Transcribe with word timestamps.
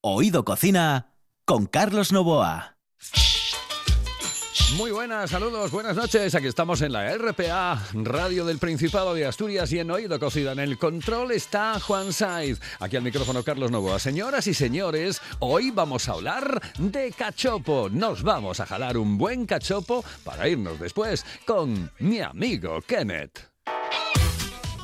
Oído 0.00 0.44
Cocina 0.44 1.12
con 1.44 1.66
Carlos 1.66 2.12
Novoa. 2.12 2.76
Muy 4.76 4.92
buenas, 4.92 5.30
saludos, 5.30 5.72
buenas 5.72 5.96
noches. 5.96 6.36
Aquí 6.36 6.46
estamos 6.46 6.82
en 6.82 6.92
la 6.92 7.12
RPA, 7.18 7.82
Radio 7.94 8.44
del 8.44 8.58
Principado 8.58 9.12
de 9.12 9.26
Asturias 9.26 9.72
y 9.72 9.80
en 9.80 9.90
Oído 9.90 10.20
Cocina. 10.20 10.52
En 10.52 10.60
el 10.60 10.78
control 10.78 11.32
está 11.32 11.80
Juan 11.80 12.12
Saiz. 12.12 12.60
Aquí 12.78 12.94
al 12.94 13.02
micrófono 13.02 13.42
Carlos 13.42 13.72
Novoa. 13.72 13.98
Señoras 13.98 14.46
y 14.46 14.54
señores, 14.54 15.20
hoy 15.40 15.72
vamos 15.72 16.08
a 16.08 16.12
hablar 16.12 16.62
de 16.78 17.10
cachopo. 17.10 17.88
Nos 17.90 18.22
vamos 18.22 18.60
a 18.60 18.66
jalar 18.66 18.98
un 18.98 19.18
buen 19.18 19.46
cachopo 19.46 20.04
para 20.22 20.48
irnos 20.48 20.78
después 20.78 21.26
con 21.44 21.90
mi 21.98 22.20
amigo 22.20 22.80
Kenneth. 22.82 23.48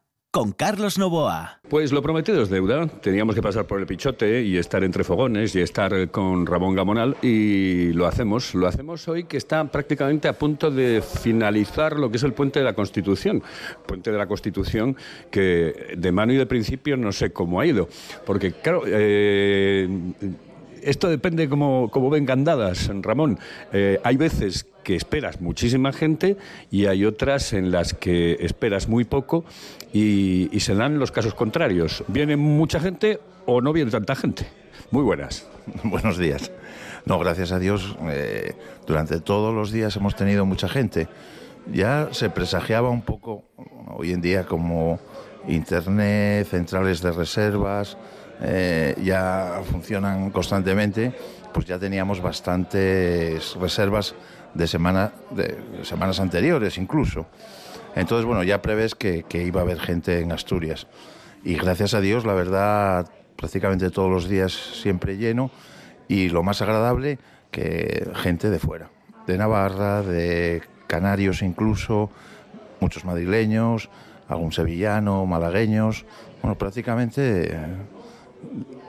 con 0.31 0.53
Carlos 0.53 0.97
Novoa. 0.97 1.59
Pues 1.69 1.91
lo 1.91 2.01
prometido 2.01 2.41
es 2.41 2.49
deuda. 2.49 2.87
Teníamos 2.87 3.35
que 3.35 3.41
pasar 3.41 3.65
por 3.65 3.81
el 3.81 3.85
Pichote 3.85 4.41
y 4.41 4.57
estar 4.57 4.81
entre 4.83 5.03
fogones 5.03 5.53
y 5.55 5.59
estar 5.59 6.09
con 6.09 6.45
Ramón 6.45 6.73
Gamonal 6.73 7.17
y 7.21 7.91
lo 7.91 8.07
hacemos. 8.07 8.55
Lo 8.55 8.65
hacemos 8.65 9.09
hoy 9.09 9.25
que 9.25 9.35
está 9.35 9.63
prácticamente 9.65 10.29
a 10.29 10.33
punto 10.33 10.71
de 10.71 11.01
finalizar 11.01 11.97
lo 11.97 12.09
que 12.09 12.15
es 12.15 12.23
el 12.23 12.31
puente 12.31 12.59
de 12.59 12.65
la 12.65 12.73
Constitución. 12.73 13.43
Puente 13.85 14.09
de 14.09 14.17
la 14.17 14.25
Constitución 14.25 14.95
que 15.29 15.95
de 15.97 16.11
mano 16.13 16.31
y 16.31 16.37
de 16.37 16.45
principio 16.45 16.95
no 16.95 17.11
sé 17.11 17.33
cómo 17.33 17.59
ha 17.59 17.65
ido. 17.65 17.89
Porque, 18.25 18.53
claro, 18.53 18.83
eh, 18.87 19.89
esto 20.83 21.09
depende 21.09 21.49
cómo, 21.49 21.89
cómo 21.91 22.09
vengan 22.09 22.43
dadas, 22.43 22.89
Ramón. 23.01 23.39
Eh, 23.73 23.99
hay 24.03 24.17
veces 24.17 24.65
que 24.83 24.95
esperas 24.95 25.41
muchísima 25.41 25.93
gente 25.93 26.37
y 26.71 26.87
hay 26.87 27.05
otras 27.05 27.53
en 27.53 27.71
las 27.71 27.93
que 27.93 28.37
esperas 28.39 28.87
muy 28.87 29.03
poco 29.03 29.45
y, 29.93 30.49
y 30.51 30.59
se 30.61 30.75
dan 30.75 30.99
los 30.99 31.11
casos 31.11 31.33
contrarios. 31.33 32.03
¿Viene 32.07 32.35
mucha 32.35 32.79
gente 32.79 33.19
o 33.45 33.61
no 33.61 33.73
viene 33.73 33.91
tanta 33.91 34.15
gente? 34.15 34.47
Muy 34.91 35.03
buenas. 35.03 35.47
Buenos 35.83 36.17
días. 36.17 36.51
No, 37.05 37.17
gracias 37.17 37.51
a 37.51 37.59
Dios, 37.59 37.95
eh, 38.09 38.53
durante 38.85 39.19
todos 39.19 39.53
los 39.53 39.71
días 39.71 39.95
hemos 39.95 40.15
tenido 40.15 40.45
mucha 40.45 40.67
gente. 40.67 41.07
Ya 41.71 42.09
se 42.11 42.29
presagiaba 42.29 42.89
un 42.89 43.01
poco, 43.01 43.43
hoy 43.87 44.11
en 44.11 44.21
día, 44.21 44.45
como 44.45 44.99
Internet, 45.47 46.47
centrales 46.47 47.01
de 47.01 47.11
reservas, 47.11 47.97
eh, 48.41 48.95
ya 49.03 49.61
funcionan 49.69 50.31
constantemente, 50.31 51.13
pues 51.53 51.65
ya 51.65 51.77
teníamos 51.77 52.21
bastantes 52.21 53.55
reservas 53.55 54.15
de, 54.53 54.67
semana, 54.67 55.11
de 55.31 55.57
semanas 55.83 56.19
anteriores 56.19 56.77
incluso. 56.77 57.27
Entonces, 57.95 58.25
bueno, 58.25 58.43
ya 58.43 58.61
prevés 58.61 58.95
que, 58.95 59.23
que 59.23 59.43
iba 59.43 59.61
a 59.61 59.63
haber 59.63 59.79
gente 59.79 60.19
en 60.19 60.31
Asturias. 60.31 60.87
Y 61.43 61.55
gracias 61.55 61.93
a 61.93 62.01
Dios, 62.01 62.25
la 62.25 62.33
verdad, 62.33 63.09
prácticamente 63.35 63.89
todos 63.89 64.09
los 64.09 64.29
días 64.29 64.53
siempre 64.53 65.17
lleno 65.17 65.51
y 66.07 66.29
lo 66.29 66.43
más 66.43 66.61
agradable 66.61 67.19
que 67.51 68.09
gente 68.15 68.49
de 68.49 68.59
fuera, 68.59 68.89
de 69.27 69.37
Navarra, 69.37 70.01
de 70.03 70.61
Canarios 70.87 71.41
incluso, 71.41 72.09
muchos 72.79 73.05
madrileños, 73.05 73.89
algún 74.27 74.51
sevillano, 74.51 75.25
malagueños, 75.25 76.05
bueno, 76.41 76.57
prácticamente 76.57 77.53
eh, 77.53 77.57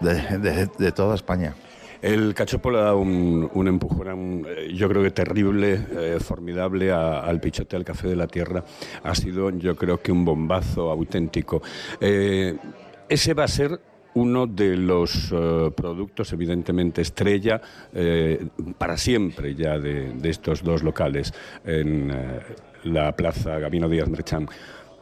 de, 0.00 0.66
de- 0.78 0.92
toda 0.92 1.14
España. 1.14 1.54
El 2.00 2.34
cachopo 2.34 2.70
le 2.72 2.78
da 2.78 2.94
un, 2.96 3.48
un 3.54 3.68
empujón, 3.68 4.44
eh, 4.48 4.72
yo 4.74 4.88
creo 4.88 5.04
que 5.04 5.12
terrible, 5.12 5.86
eh, 5.96 6.18
formidable 6.20 6.90
al 6.90 7.40
pichote 7.40 7.76
al 7.76 7.84
café 7.84 8.08
de 8.08 8.16
la 8.16 8.26
tierra. 8.26 8.64
Ha 9.04 9.14
sido, 9.14 9.50
yo 9.50 9.76
creo 9.76 10.00
que 10.02 10.10
un 10.10 10.24
bombazo 10.24 10.90
auténtico. 10.90 11.62
Eh, 12.00 12.56
ese 13.08 13.34
va 13.34 13.44
a 13.44 13.48
ser 13.48 13.80
uno 14.14 14.46
de 14.46 14.76
los 14.76 15.32
productos, 15.74 16.32
evidentemente, 16.34 17.00
estrella 17.00 17.62
para 18.76 18.98
siempre 18.98 19.54
ya 19.54 19.78
de, 19.78 20.12
de 20.12 20.28
estos 20.28 20.62
dos 20.62 20.82
locales 20.82 21.32
en 21.64 22.12
la 22.84 23.16
plaza 23.16 23.58
Gabino 23.58 23.88
Díaz 23.88 24.08
Merchán. 24.10 24.48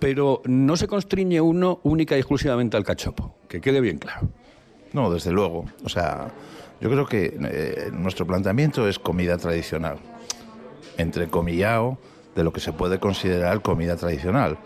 Pero 0.00 0.43
no 0.47 0.77
se 0.77 0.88
constriñe 0.88 1.41
uno 1.41 1.81
única 1.84 2.16
y 2.16 2.19
exclusivamente 2.19 2.77
al 2.77 2.84
cachopo, 2.84 3.37
que 3.49 3.61
quede 3.61 3.81
bien 3.81 3.99
claro. 3.99 4.28
No, 4.93 5.12
desde 5.12 5.31
luego. 5.31 5.66
O 5.84 5.88
sea, 5.88 6.33
yo 6.81 6.88
creo 6.91 7.06
que 7.06 7.37
eh, 7.43 7.91
nuestro 7.93 8.27
planteamiento 8.27 8.88
es 8.88 8.99
comida 8.99 9.37
tradicional, 9.37 9.99
entrecomillado 10.97 11.99
de 12.34 12.43
lo 12.43 12.53
que 12.53 12.61
se 12.61 12.72
puede 12.72 12.99
considerar 12.99 13.61
comida 13.61 13.97
tradicional. 13.97 14.56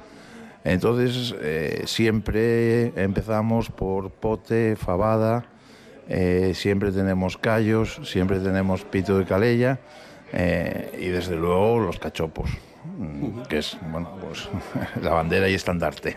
Entonces, 0.62 1.34
eh, 1.41 1.83
siempre 1.87 2.93
empezamos 3.03 3.69
por 3.69 4.10
pote, 4.10 4.77
fabada, 4.77 5.47
eh, 6.09 6.53
siempre 6.54 6.92
tenemos 6.92 7.37
callos, 7.37 8.01
siempre 8.04 8.39
tenemos 8.39 8.84
pito 8.84 9.19
de 9.19 9.25
calella 9.25 9.80
y 10.98 11.09
desde 11.10 11.37
luego 11.37 11.78
los 11.78 12.01
cachopos, 12.01 12.51
que 13.48 13.59
es 13.59 13.77
bueno, 13.91 14.10
pues, 14.21 14.48
la 15.03 15.10
bandera 15.10 15.48
y 15.48 15.54
estandarte. 15.54 16.16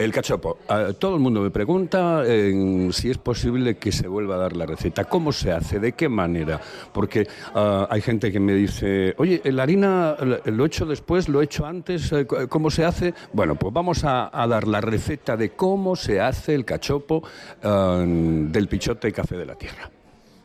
El 0.00 0.12
cachopo. 0.12 0.56
Ah, 0.66 0.92
todo 0.98 1.14
el 1.14 1.20
mundo 1.20 1.42
me 1.42 1.50
pregunta 1.50 2.22
eh, 2.24 2.88
si 2.90 3.10
es 3.10 3.18
posible 3.18 3.76
que 3.76 3.92
se 3.92 4.08
vuelva 4.08 4.36
a 4.36 4.38
dar 4.38 4.56
la 4.56 4.64
receta. 4.64 5.04
¿Cómo 5.04 5.30
se 5.30 5.52
hace? 5.52 5.78
¿De 5.78 5.92
qué 5.92 6.08
manera? 6.08 6.58
Porque 6.90 7.28
ah, 7.54 7.86
hay 7.90 8.00
gente 8.00 8.32
que 8.32 8.40
me 8.40 8.54
dice, 8.54 9.14
oye, 9.18 9.42
la 9.44 9.62
harina 9.64 10.16
lo 10.46 10.64
he 10.64 10.66
hecho 10.66 10.86
después, 10.86 11.28
lo 11.28 11.42
he 11.42 11.44
hecho 11.44 11.66
antes, 11.66 12.10
eh, 12.12 12.26
¿cómo 12.48 12.70
se 12.70 12.86
hace? 12.86 13.12
Bueno, 13.34 13.56
pues 13.56 13.74
vamos 13.74 14.02
a, 14.04 14.30
a 14.32 14.46
dar 14.46 14.66
la 14.66 14.80
receta 14.80 15.36
de 15.36 15.50
cómo 15.50 15.94
se 15.96 16.18
hace 16.18 16.54
el 16.54 16.64
cachopo 16.64 17.22
ah, 17.62 18.02
del 18.02 18.68
pichote 18.68 19.08
y 19.08 19.12
café 19.12 19.36
de 19.36 19.44
la 19.44 19.56
tierra. 19.56 19.90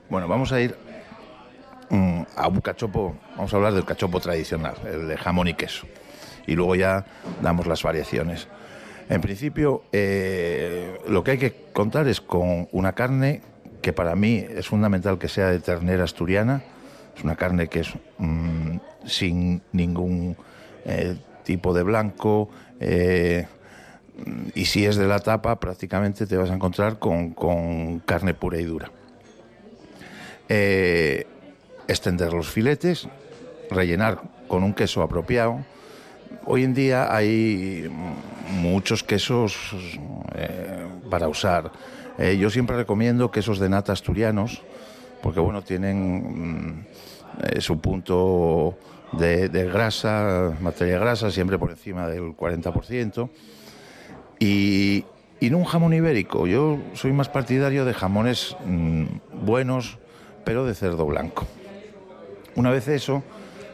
Bueno, 0.10 0.28
vamos 0.28 0.52
a 0.52 0.60
ir 0.60 0.76
mm, 1.90 2.22
a 2.36 2.48
un 2.48 2.62
cachopo, 2.62 3.16
vamos 3.36 3.54
a 3.54 3.58
hablar 3.58 3.74
del 3.74 3.86
cachopo 3.86 4.20
tradicional, 4.20 4.76
el 4.86 5.08
de 5.08 5.18
jamón 5.18 5.48
y 5.48 5.54
queso. 5.54 5.88
Y 6.48 6.56
luego 6.56 6.76
ya 6.76 7.06
damos 7.42 7.68
las 7.68 7.84
variaciones. 7.84 8.48
En 9.10 9.22
principio, 9.22 9.84
eh, 9.92 11.00
lo 11.08 11.24
que 11.24 11.32
hay 11.32 11.38
que 11.38 11.54
contar 11.74 12.08
es 12.08 12.22
con 12.22 12.68
una 12.72 12.94
carne 12.94 13.42
que 13.82 13.94
para 13.94 14.16
mí 14.16 14.46
es 14.50 14.68
fundamental 14.68 15.20
que 15.20 15.28
sea 15.28 15.48
de 15.52 15.60
ternera 15.60 16.04
asturiana. 16.04 16.64
Es 17.16 17.24
una 17.24 17.36
carne 17.36 17.68
que 17.68 17.82
es 17.82 17.94
mm, 18.18 18.78
sin 19.06 19.62
ningún 19.72 20.36
eh, 20.86 21.18
tipo 21.44 21.74
de 21.74 21.84
blanco. 21.84 22.50
eh, 22.80 23.48
y 24.54 24.66
si 24.66 24.86
es 24.86 24.96
de 24.96 25.08
la 25.08 25.20
tapa, 25.20 25.60
prácticamente 25.60 26.26
te 26.26 26.38
vas 26.38 26.50
a 26.50 26.54
encontrar 26.54 27.00
con, 27.00 27.32
con 27.32 28.00
carne 28.00 28.34
pura 28.34 28.58
y 28.60 28.64
dura. 28.64 28.90
Extender 31.88 32.34
los 32.34 32.50
filetes, 32.50 33.08
rellenar 33.70 34.22
con 34.48 34.64
un 34.64 34.74
queso 34.74 35.02
apropiado. 35.02 35.66
Hoy 36.46 36.64
en 36.64 36.74
día 36.74 37.16
hay 37.16 37.90
muchos 38.52 39.04
quesos 39.04 39.56
eh, 40.36 40.86
para 41.10 41.28
usar. 41.28 41.72
Eh, 42.18 42.38
yo 42.38 42.50
siempre 42.50 42.76
recomiendo 42.76 43.32
quesos 43.32 43.60
de 43.60 43.70
nata 43.70 43.94
asturianos, 43.94 44.62
porque 45.22 45.40
bueno, 45.40 45.62
tienen 45.62 46.78
mm, 46.78 46.86
eh, 47.44 47.62
su 47.62 47.80
punto 47.80 48.78
de, 49.12 49.48
grasa, 49.72 50.54
materia 50.62 51.00
grasa, 51.00 51.32
siempre 51.32 51.58
por 51.58 51.72
encima 51.72 52.08
del 52.08 52.36
40%. 52.36 53.30
Y, 54.40 55.06
y 55.40 55.50
no 55.50 55.58
un 55.58 55.66
jamón 55.66 55.94
ibérico. 55.94 56.48
Yo 56.48 56.80
soy 56.94 57.12
más 57.12 57.30
partidario 57.30 57.86
de 57.86 57.94
jamones 57.94 58.56
mm, 58.66 59.06
buenos, 59.46 59.98
pero 60.44 60.66
de 60.66 60.76
cerdo 60.76 61.06
blanco. 61.06 61.46
Una 62.56 62.72
vez 62.72 62.88
eso, 62.88 63.24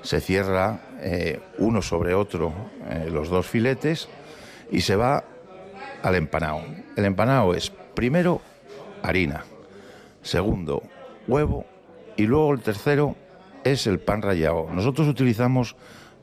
se 0.01 0.19
cierra 0.19 0.79
eh, 1.01 1.39
uno 1.59 1.81
sobre 1.81 2.15
otro 2.15 2.53
eh, 2.89 3.09
los 3.11 3.29
dos 3.29 3.47
filetes 3.47 4.09
y 4.71 4.81
se 4.81 4.95
va 4.95 5.23
al 6.01 6.15
empanado. 6.15 6.61
El 6.95 7.05
empanado 7.05 7.53
es 7.53 7.71
primero 7.93 8.41
harina, 9.03 9.43
segundo 10.23 10.83
huevo 11.27 11.65
y 12.17 12.23
luego 12.23 12.53
el 12.53 12.61
tercero 12.61 13.15
es 13.63 13.85
el 13.85 13.99
pan 13.99 14.23
rallado. 14.23 14.67
Nosotros 14.73 15.07
utilizamos 15.07 15.75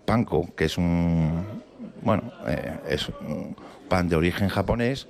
panko, 0.05 0.53
que 0.57 0.65
es 0.65 0.77
un 0.77 1.63
bueno, 2.03 2.33
eh, 2.47 2.77
es 2.89 3.09
un 3.21 3.57
pan 3.89 4.09
de 4.09 4.17
origen 4.17 4.49
japonés 4.49 5.07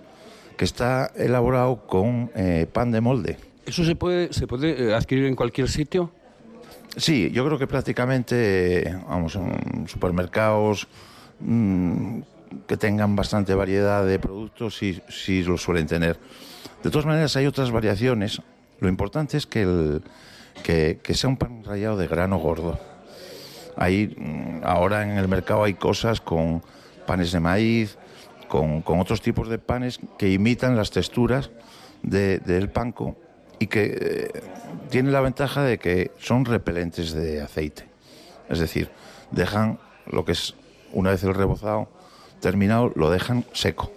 que 0.58 0.64
está 0.64 1.12
elaborado 1.16 1.86
con 1.86 2.30
pan 2.72 2.90
de 2.90 3.00
molde. 3.00 3.36
¿Eso 3.64 3.84
se 3.84 3.94
puede, 3.94 4.32
se 4.32 4.46
puede 4.48 4.92
adquirir 4.92 5.26
en 5.26 5.36
cualquier 5.36 5.68
sitio? 5.68 6.10
Sí, 6.96 7.30
yo 7.30 7.44
creo 7.46 7.58
que 7.58 7.66
prácticamente, 7.66 8.96
vamos, 9.08 9.38
supermercados 9.86 10.88
mm, 11.40 12.20
que 12.66 12.76
tengan 12.76 13.14
bastante 13.14 13.54
variedad 13.54 14.04
de 14.04 14.18
productos, 14.18 14.76
sí, 14.76 15.00
sí 15.08 15.42
lo 15.42 15.56
suelen 15.58 15.86
tener. 15.86 16.18
De 16.82 16.90
todas 16.90 17.06
maneras, 17.06 17.36
hay 17.36 17.46
otras 17.46 17.70
variaciones. 17.70 18.40
Lo 18.80 18.88
importante 18.88 19.36
es 19.36 19.46
que, 19.46 19.62
el, 19.62 20.02
que 20.64 21.14
sea 21.14 21.28
un 21.30 21.36
pan 21.36 21.62
rallado 21.64 21.96
de 21.96 22.08
grano 22.08 22.38
gordo. 22.38 22.78
Hay, 23.76 24.14
mm, 24.16 24.60
ahora 24.64 25.02
en 25.02 25.18
el 25.18 25.28
mercado 25.28 25.64
hay 25.64 25.74
cosas 25.74 26.20
con 26.20 26.62
panes 27.06 27.30
de 27.32 27.40
maíz, 27.40 27.96
con, 28.48 28.82
con 28.82 28.98
otros 28.98 29.20
tipos 29.20 29.48
de 29.48 29.58
panes 29.58 30.00
que 30.18 30.30
imitan 30.30 30.76
las 30.76 30.90
texturas 30.90 31.50
de- 32.02 32.38
del 32.38 32.70
panco 32.70 33.16
y 33.58 33.66
que 33.66 33.96
eh, 34.00 34.42
tienen 34.90 35.12
la 35.12 35.20
ventaja 35.20 35.62
de 35.62 35.78
que 35.78 36.10
son 36.18 36.44
repelentes 36.44 37.12
de 37.12 37.40
aceite. 37.40 37.86
Es 38.48 38.58
decir, 38.58 38.90
dejan 39.30 39.78
lo 40.06 40.24
que 40.24 40.32
es, 40.32 40.54
una 40.92 41.10
vez 41.10 41.22
el 41.24 41.34
rebozado 41.34 41.88
terminado, 42.40 42.92
lo 42.94 43.10
dejan 43.10 43.44
seco. 43.52 43.92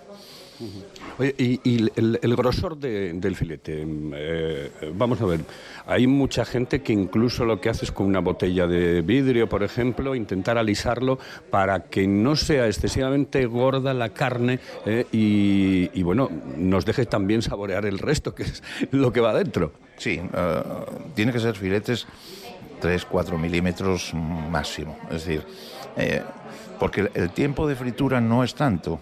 Y, 1.23 1.59
el, 1.95 2.35
grosor 2.35 2.77
de- 2.77 3.13
del 3.13 3.35
filete, 3.35 3.85
eh, 3.85 4.71
vamos 4.95 5.21
a 5.21 5.25
ver, 5.25 5.41
hay 5.85 6.07
mucha 6.07 6.45
gente 6.45 6.81
que 6.81 6.93
incluso 6.93 7.45
lo 7.45 7.61
que 7.61 7.69
hace 7.69 7.85
es 7.85 7.91
con 7.91 8.07
una 8.07 8.19
botella 8.19 8.65
de 8.65 9.01
vidrio, 9.01 9.47
por 9.47 9.61
ejemplo, 9.63 10.15
intentar 10.15 10.57
alisarlo 10.57 11.19
para 11.49 11.83
que 11.83 12.07
no 12.07 12.35
sea 12.35 12.65
excesivamente 12.67 13.45
gorda 13.45 13.93
la 13.93 14.09
carne 14.09 14.59
eh, 14.85 15.05
y, 15.11 16.01
bueno, 16.03 16.29
nos 16.57 16.85
deje 16.85 17.05
también 17.05 17.41
saborear 17.41 17.85
el 17.85 17.99
resto, 17.99 18.33
que 18.33 18.43
es 18.43 18.63
lo 18.91 19.13
que 19.13 19.21
va 19.21 19.33
dentro. 19.33 19.73
Sí, 19.97 20.19
eh, 20.33 20.63
tiene 21.13 21.31
que 21.31 21.39
ser 21.39 21.55
filetes 21.55 22.07
3-4 22.81 23.37
milímetros 23.37 24.13
máximo. 24.13 24.97
Es 25.11 25.25
decir, 25.25 25.43
porque 26.79 27.11
el 27.13 27.29
tiempo 27.29 27.67
de 27.67 27.75
fritura 27.75 28.19
no 28.19 28.43
es 28.43 28.55
tanto. 28.55 28.99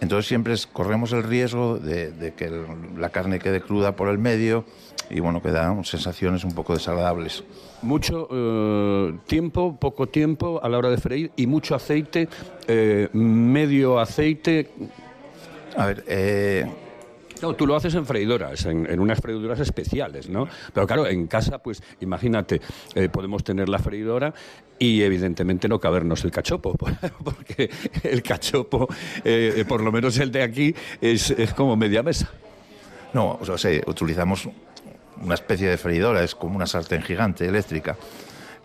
Entonces 0.00 0.26
siempre 0.28 0.54
corremos 0.72 1.12
el 1.12 1.22
riesgo 1.24 1.78
de, 1.78 2.12
de 2.12 2.32
que 2.34 2.44
el- 2.46 2.66
la 2.98 3.10
carne 3.10 3.38
quede 3.38 3.60
cruda 3.60 3.96
por 3.96 4.08
el 4.08 4.18
medio 4.18 4.64
y 5.10 5.20
bueno, 5.20 5.42
que 5.42 5.50
da 5.50 5.74
sensaciones 5.84 6.44
un 6.44 6.52
poco 6.54 6.74
desagradables. 6.74 7.42
Mucho 7.82 8.28
eh, 8.30 9.14
tiempo, 9.26 9.76
poco 9.78 10.06
tiempo 10.08 10.60
a 10.62 10.68
la 10.68 10.78
hora 10.78 10.90
de 10.90 10.98
freír 10.98 11.30
y 11.36 11.46
mucho 11.46 11.74
aceite, 11.74 12.28
eh, 12.66 13.08
medio 13.12 13.98
aceite. 13.98 14.70
A 15.76 15.86
ver, 15.86 16.04
eh, 16.06 16.66
No, 17.42 17.54
tú 17.54 17.66
lo 17.66 17.76
haces 17.76 17.94
en 17.94 18.04
freidoras, 18.04 18.66
en, 18.66 18.98
unas 18.98 19.20
freidoras 19.20 19.60
especiales, 19.60 20.28
¿no? 20.28 20.48
Pero 20.72 20.86
claro, 20.86 21.06
en 21.06 21.26
casa, 21.26 21.58
pues 21.58 21.82
imagínate, 22.00 22.60
eh, 22.94 23.08
podemos 23.08 23.44
tener 23.44 23.68
la 23.68 23.78
freidora 23.78 24.34
y 24.78 25.02
evidentemente 25.02 25.68
no 25.68 25.78
cabernos 25.78 26.24
el 26.24 26.30
cachopo, 26.30 26.74
porque 27.24 27.70
el 28.02 28.22
cachopo, 28.22 28.88
eh, 29.24 29.54
eh, 29.56 29.64
por 29.64 29.82
lo 29.82 29.92
menos 29.92 30.18
el 30.18 30.32
de 30.32 30.42
aquí, 30.42 30.74
es, 31.00 31.34
como 31.54 31.76
media 31.76 32.02
mesa. 32.02 32.30
No, 33.12 33.38
o 33.40 33.58
sea, 33.58 33.80
utilizamos 33.86 34.48
una 35.22 35.34
especie 35.34 35.68
de 35.68 35.76
freidora, 35.76 36.22
es 36.22 36.34
como 36.34 36.56
una 36.56 36.66
sartén 36.66 37.02
gigante 37.02 37.46
eléctrica. 37.46 37.96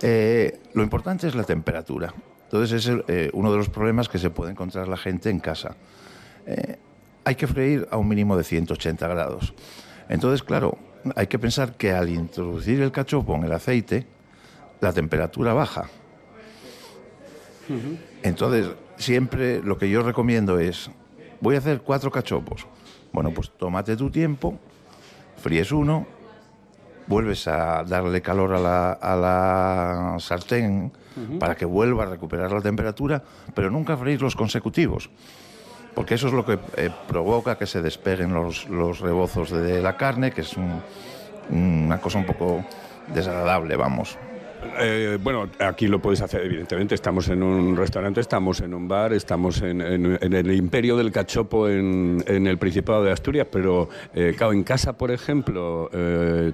Lo 0.02 0.84
importante 0.84 1.28
es 1.28 1.36
la 1.36 1.44
temperatura. 1.44 2.14
Entonces 2.44 2.86
es 2.86 3.32
uno 3.34 3.52
de 3.52 3.58
los 3.58 3.70
problemas 3.70 4.10
que 4.10 4.20
se 4.20 4.30
puede 4.30 4.52
encontrar 4.52 4.88
la 4.88 4.98
gente 4.98 5.30
en 5.30 5.40
casa. 5.40 5.76
Hay 7.26 7.36
que 7.36 7.48
freír 7.48 7.88
a 7.92 7.98
un 7.98 8.08
mínimo 8.08 8.38
de 8.38 8.44
180 8.44 9.08
grados. 9.08 9.54
Entonces, 10.10 10.44
claro, 10.44 10.78
hay 11.16 11.28
que 11.28 11.40
pensar 11.40 11.76
que 11.76 11.92
al 11.92 12.10
introducir 12.10 12.82
el 12.82 12.92
cachopo 12.92 13.36
en 13.36 13.44
el 13.44 13.52
aceite, 13.52 14.06
la 14.82 14.94
temperatura 14.94 15.54
baja. 15.54 15.90
Entonces, 18.22 18.68
siempre 18.98 19.62
lo 19.62 19.78
que 19.78 19.90
yo 19.90 20.04
recomiendo 20.04 20.60
es, 20.60 20.90
voy 21.40 21.56
a 21.56 21.60
hacer 21.60 21.82
cuatro 21.82 22.12
cachopos. 22.12 22.68
Bueno, 23.12 23.32
pues 23.32 23.52
tómate 23.52 23.96
tu 23.96 24.10
tiempo, 24.10 24.60
fríes 25.38 25.72
uno, 25.72 26.08
vuelves 27.08 27.48
a 27.48 27.84
darle 27.84 28.22
calor 28.22 28.54
a 28.54 28.60
la, 28.60 28.92
a 28.94 29.16
la 29.16 30.16
sartén 30.20 30.92
para 31.40 31.56
que 31.56 31.66
vuelva 31.66 32.04
a 32.04 32.08
recuperar 32.08 32.52
la 32.52 32.62
temperatura, 32.62 33.24
pero 33.54 33.70
nunca 33.70 33.96
freír 33.96 34.22
los 34.22 34.36
consecutivos. 34.36 35.10
Porque 35.96 36.16
eso 36.16 36.28
es 36.28 36.34
lo 36.34 36.46
que 36.46 36.58
eh, 36.78 36.90
provoca 37.08 37.58
que 37.58 37.68
se 37.68 37.82
despeguen 37.82 38.34
los, 38.34 38.68
rebozos 39.00 39.52
de 39.52 39.82
la 39.82 39.96
carne, 39.96 40.32
que 40.32 40.42
es 40.42 40.56
un- 40.58 40.82
una 41.50 42.00
cosa 42.00 42.18
un 42.20 42.26
poco 42.26 42.64
desagradable, 43.14 43.76
vamos. 43.76 44.18
Eh, 44.80 45.18
bueno, 45.22 45.50
aquí 45.60 45.88
lo 45.88 46.02
puedes 46.02 46.22
hacer, 46.22 46.42
evidentemente. 46.46 46.96
Estamos 46.96 47.28
en 47.28 47.44
un 47.44 47.76
restaurante, 47.76 48.22
estamos 48.22 48.62
en 48.62 48.74
un 48.74 48.88
bar, 48.88 49.12
estamos 49.14 49.62
en, 49.62 49.82
en- 49.82 50.18
en 50.22 50.34
el 50.34 50.52
imperio 50.54 50.96
del 50.96 51.12
cachopo 51.12 51.68
en, 51.68 52.24
en 52.28 52.48
el 52.48 52.58
Principado 52.58 53.04
de 53.04 53.12
Asturias, 53.12 53.46
pero, 53.52 53.90
eh, 54.16 54.34
claro, 54.38 54.54
en 54.54 54.64
casa, 54.64 54.94
por 54.94 55.12
ejemplo, 55.12 55.90
eh, 55.94 56.54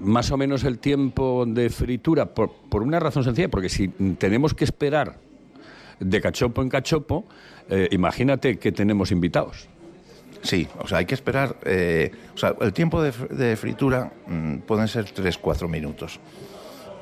más 0.00 0.30
o 0.32 0.36
menos 0.36 0.64
el 0.64 0.78
tiempo 0.78 1.44
de 1.46 1.68
fritura, 1.70 2.26
por, 2.26 2.50
por 2.68 2.82
una 2.82 2.98
razón 3.00 3.22
sencilla, 3.22 3.48
porque 3.48 3.68
si 3.68 3.88
tenemos 4.18 4.54
que 4.54 4.64
esperar 4.64 5.16
de 6.00 6.20
cachopo 6.20 6.62
en 6.62 6.68
cachopo, 6.70 7.24
eh, 7.70 7.88
imagínate 7.92 8.58
que 8.58 8.72
tenemos 8.72 9.10
invitados. 9.10 9.68
Sí, 10.42 10.68
o 10.78 10.86
sea, 10.86 10.98
hay 10.98 11.06
que 11.06 11.14
esperar. 11.14 11.56
eh, 11.64 12.10
o 12.34 12.38
sea, 12.38 12.54
el 12.60 12.72
tiempo 12.72 13.02
de, 13.02 13.12
fr- 13.12 13.28
de 13.28 13.56
fritura 13.56 14.12
mm, 14.26 14.58
pueden 14.58 14.88
ser 14.88 15.06
3-4 15.06 15.68
minutos. 15.68 16.20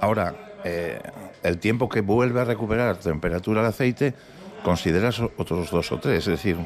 Ahora, 0.01 0.53
eh, 0.65 1.01
el 1.43 1.59
tiempo 1.59 1.89
que 1.89 2.01
vuelve 2.03 2.41
a 2.41 2.45
recuperar 2.45 2.97
temperatura 2.99 3.61
el 3.61 3.67
aceite, 3.67 4.15
consideras 4.63 5.21
otros 5.37 5.71
dos 5.71 5.91
o 5.91 5.99
tres. 5.99 6.19
Es 6.21 6.27
decir, 6.27 6.57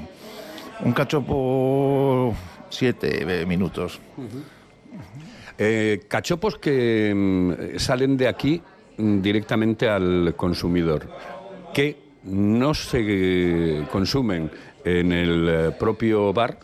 un 0.85 0.93
cachopo 0.93 2.35
7 2.69 3.47
minutos. 3.47 3.99
Eh, 5.59 6.03
cachopos 6.09 6.59
que 6.59 7.13
mm, 7.15 7.79
salen 7.79 8.17
de 8.19 8.29
aquí 8.29 8.61
mm, 8.99 9.21
directamente 9.23 9.89
al 9.89 10.35
consumidor, 10.37 11.09
que 11.73 11.97
no 12.27 12.75
se 12.75 13.85
consumen 13.91 14.51
en 14.85 15.13
el 15.13 15.49
eh, 15.49 15.71
propio 15.79 16.33
bar, 16.33 16.59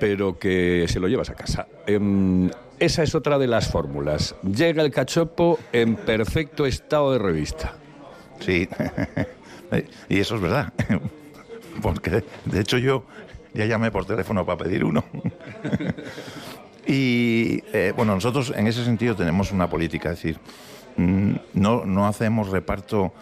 pero 0.00 0.38
que 0.38 0.86
se 0.88 1.00
lo 1.00 1.08
llevas 1.08 1.30
a 1.30 1.34
casa. 1.34 1.66
Em, 1.86 2.50
esa 2.78 3.02
es 3.02 3.14
otra 3.14 3.38
de 3.38 3.46
las 3.46 3.68
fórmulas. 3.70 4.34
Llega 4.42 4.82
el 4.82 4.90
cachopo 4.90 5.58
en 5.72 5.94
perfecto 5.94 6.66
estado 6.66 7.12
de 7.12 7.18
revista. 7.18 7.74
Sí, 8.40 8.68
y 10.08 10.18
eso 10.18 10.36
es 10.36 10.40
verdad. 10.40 10.72
Porque, 11.82 12.24
de 12.44 12.60
hecho, 12.60 12.78
yo 12.78 13.04
ya 13.54 13.66
llamé 13.66 13.90
por 13.90 14.04
teléfono 14.04 14.44
para 14.44 14.58
pedir 14.58 14.84
uno. 14.84 15.04
y 16.86 17.62
eh, 17.72 17.92
bueno, 17.96 18.14
nosotros 18.14 18.52
en 18.56 18.66
ese 18.66 18.84
sentido 18.84 19.14
tenemos 19.14 19.52
una 19.52 19.70
política, 19.70 20.10
es 20.10 20.16
decir, 20.16 20.38
mm, 20.96 21.34
no, 21.54 21.84
no 21.84 22.06
hacemos 22.06 22.48
reparto 22.48 23.12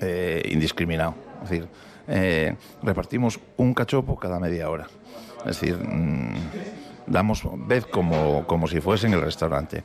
eh, 0.00 0.48
indiscriminado. 0.52 1.27
Es 1.42 1.50
decir, 1.50 1.68
eh, 2.08 2.56
repartimos 2.82 3.38
un 3.56 3.74
cachopo 3.74 4.18
cada 4.18 4.40
media 4.40 4.70
hora. 4.70 4.86
Es 5.40 5.60
decir, 5.60 5.76
mm, 5.76 6.34
damos 7.06 7.42
vez 7.66 7.86
como, 7.86 8.46
como 8.46 8.66
si 8.66 8.80
fuese 8.80 9.06
en 9.06 9.14
el 9.14 9.22
restaurante. 9.22 9.82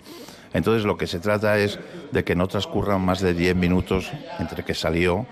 Entonces 0.53 0.85
lo 0.85 0.97
que 0.97 1.07
se 1.07 1.19
trata 1.19 1.57
es 1.57 1.79
de 2.11 2.23
que 2.23 2.35
no 2.35 2.47
transcurran 2.47 3.01
más 3.01 3.21
de 3.21 3.33
10 3.33 3.55
minutos 3.55 4.11
entre 4.39 4.63
que 4.63 4.73
salió 4.73 5.25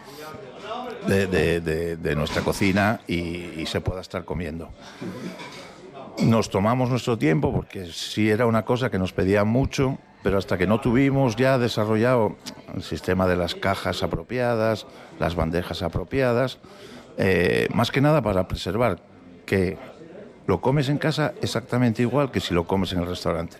de, 1.07 2.13
nuestra 2.15 2.41
cocina 2.41 3.01
y, 3.07 3.65
se 3.65 3.81
pueda 3.81 4.01
estar 4.01 4.25
comiendo. 4.25 4.69
Nos 6.23 6.49
tomamos 6.49 6.89
nuestro 6.89 7.17
tiempo 7.17 7.53
porque 7.53 7.91
sí 7.91 8.29
era 8.29 8.45
una 8.45 8.65
cosa 8.65 8.89
que 8.89 8.99
nos 8.99 9.13
pedían 9.13 9.47
mucho, 9.47 9.97
pero 10.23 10.37
hasta 10.37 10.57
que 10.57 10.67
no 10.67 10.79
tuvimos 10.79 11.35
ya 11.35 11.57
desarrollado 11.57 12.35
el 12.73 12.83
sistema 12.83 13.27
de 13.27 13.35
las 13.35 13.55
cajas 13.55 14.03
apropiadas, 14.03 14.85
las 15.19 15.35
bandejas 15.35 15.81
apropiadas, 15.81 16.59
eh, 17.17 17.67
más 17.73 17.91
que 17.91 18.01
nada 18.01 18.21
para 18.21 18.47
preservar 18.47 18.99
que 19.45 19.77
lo 20.47 20.61
comes 20.61 20.89
en 20.89 20.97
casa 20.97 21.33
exactamente 21.41 22.01
igual 22.01 22.31
que 22.31 22.39
si 22.39 22.53
lo 22.53 22.65
comes 22.65 22.93
en 22.93 22.99
el 22.99 23.07
restaurante. 23.07 23.57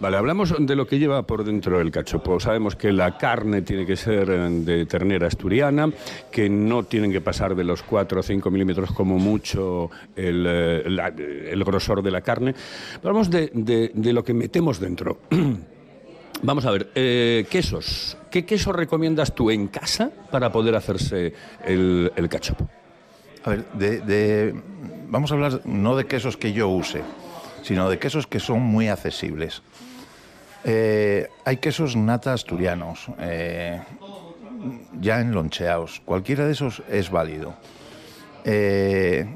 Vale, 0.00 0.16
hablamos 0.16 0.54
de 0.56 0.76
lo 0.76 0.86
que 0.86 1.00
lleva 1.00 1.26
por 1.26 1.42
dentro 1.42 1.80
el 1.80 1.90
cachopo. 1.90 2.38
Sabemos 2.38 2.76
que 2.76 2.92
la 2.92 3.18
carne 3.18 3.62
tiene 3.62 3.84
que 3.84 3.96
ser 3.96 4.30
eh, 4.30 4.48
de 4.48 4.86
ternera 4.86 5.26
asturiana, 5.26 5.90
que 6.30 6.48
no 6.48 6.84
tienen 6.84 7.10
que 7.10 7.20
pasar 7.20 7.56
de 7.56 7.64
los 7.64 7.82
4 7.82 8.20
o 8.20 8.22
5 8.22 8.48
milímetros 8.48 8.92
como 8.92 9.18
mucho 9.18 9.90
el, 10.14 10.46
eh, 10.46 11.50
el 11.50 11.64
grosor 11.64 12.02
de 12.02 12.12
la 12.12 12.20
carne. 12.20 12.54
Hablamos 12.98 13.28
de, 13.28 13.90
lo 13.94 14.22
que 14.22 14.34
metemos 14.34 14.78
dentro. 14.78 15.18
Vamos 16.42 16.66
a 16.66 16.70
ver, 16.70 16.90
eh, 16.94 17.46
quesos. 17.50 18.16
¿Qué 18.30 18.44
queso 18.44 18.72
recomiendas 18.72 19.34
tú 19.34 19.50
en 19.50 19.68
casa 19.68 20.10
para 20.30 20.52
poder 20.52 20.76
hacerse 20.76 21.34
el, 21.64 22.12
el 22.14 22.28
cachopo? 22.28 22.68
A 23.44 23.50
ver, 23.50 23.64
de, 23.72 24.54
vamos 25.08 25.30
a 25.30 25.34
hablar 25.34 25.60
no 25.64 25.96
de 25.96 26.06
quesos 26.06 26.36
que 26.36 26.52
yo 26.52 26.68
use, 26.68 27.02
sino 27.62 27.88
de 27.88 27.98
quesos 27.98 28.26
que 28.26 28.40
son 28.40 28.60
muy 28.60 28.88
accesibles. 28.88 29.62
Eh, 30.64 31.28
hay 31.44 31.56
quesos 31.58 31.96
nata 31.96 32.32
asturianos, 32.32 33.06
eh, 33.18 33.80
ya 35.00 35.20
enloncheados. 35.20 36.02
Cualquiera 36.04 36.46
de 36.46 36.52
esos 36.52 36.82
es 36.88 37.10
válido. 37.10 37.54
Eh, 38.44 39.26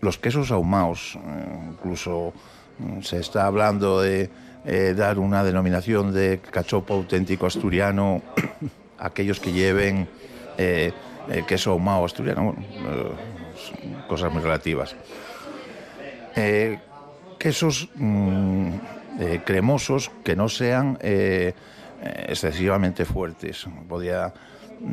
los 0.00 0.18
quesos 0.18 0.50
ahumados, 0.50 1.18
incluso 1.72 2.32
mm, 2.78 3.00
se 3.02 3.18
está 3.18 3.46
hablando 3.46 4.00
de 4.00 4.30
dar 4.96 5.18
una 5.20 5.44
denominación 5.44 6.12
de 6.12 6.40
cachopo 6.40 6.94
auténtico 6.94 7.46
asturiano 7.46 8.22
a 8.98 9.06
aquellos 9.06 9.38
que 9.38 9.52
lleven 9.52 10.08
queso 11.46 11.70
ahumado 11.70 12.04
asturiano, 12.04 12.56
cosas 14.08 14.32
muy 14.32 14.42
relativas. 14.42 14.96
quesos 17.38 17.88
mm, 17.94 18.74
eh, 19.18 19.40
cremosos 19.44 20.10
que 20.22 20.36
no 20.36 20.48
sean 20.48 20.98
eh, 21.00 21.54
eh, 22.02 22.26
excesivamente 22.28 23.06
fuertes. 23.06 23.66
Podía, 23.88 24.34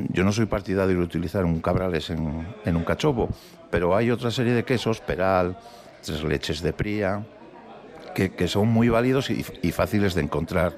yo 0.09 0.23
no 0.23 0.31
soy 0.31 0.45
partidario 0.45 0.95
de 0.95 1.03
utilizar 1.03 1.43
un 1.43 1.59
cabrales 1.59 2.09
en 2.09 2.75
un 2.75 2.83
cachopo, 2.85 3.27
pero 3.69 3.95
hay 3.95 4.11
otra 4.11 4.31
serie 4.31 4.53
de 4.53 4.63
quesos, 4.63 5.01
peral, 5.01 5.57
tres 6.05 6.23
leches 6.23 6.61
de 6.61 6.71
pría, 6.71 7.25
que, 8.13 8.47
son 8.47 8.67
muy 8.69 8.89
válidos 8.89 9.29
y, 9.29 9.45
y, 9.61 9.71
fáciles 9.71 10.13
de 10.13 10.21
encontrar. 10.21 10.77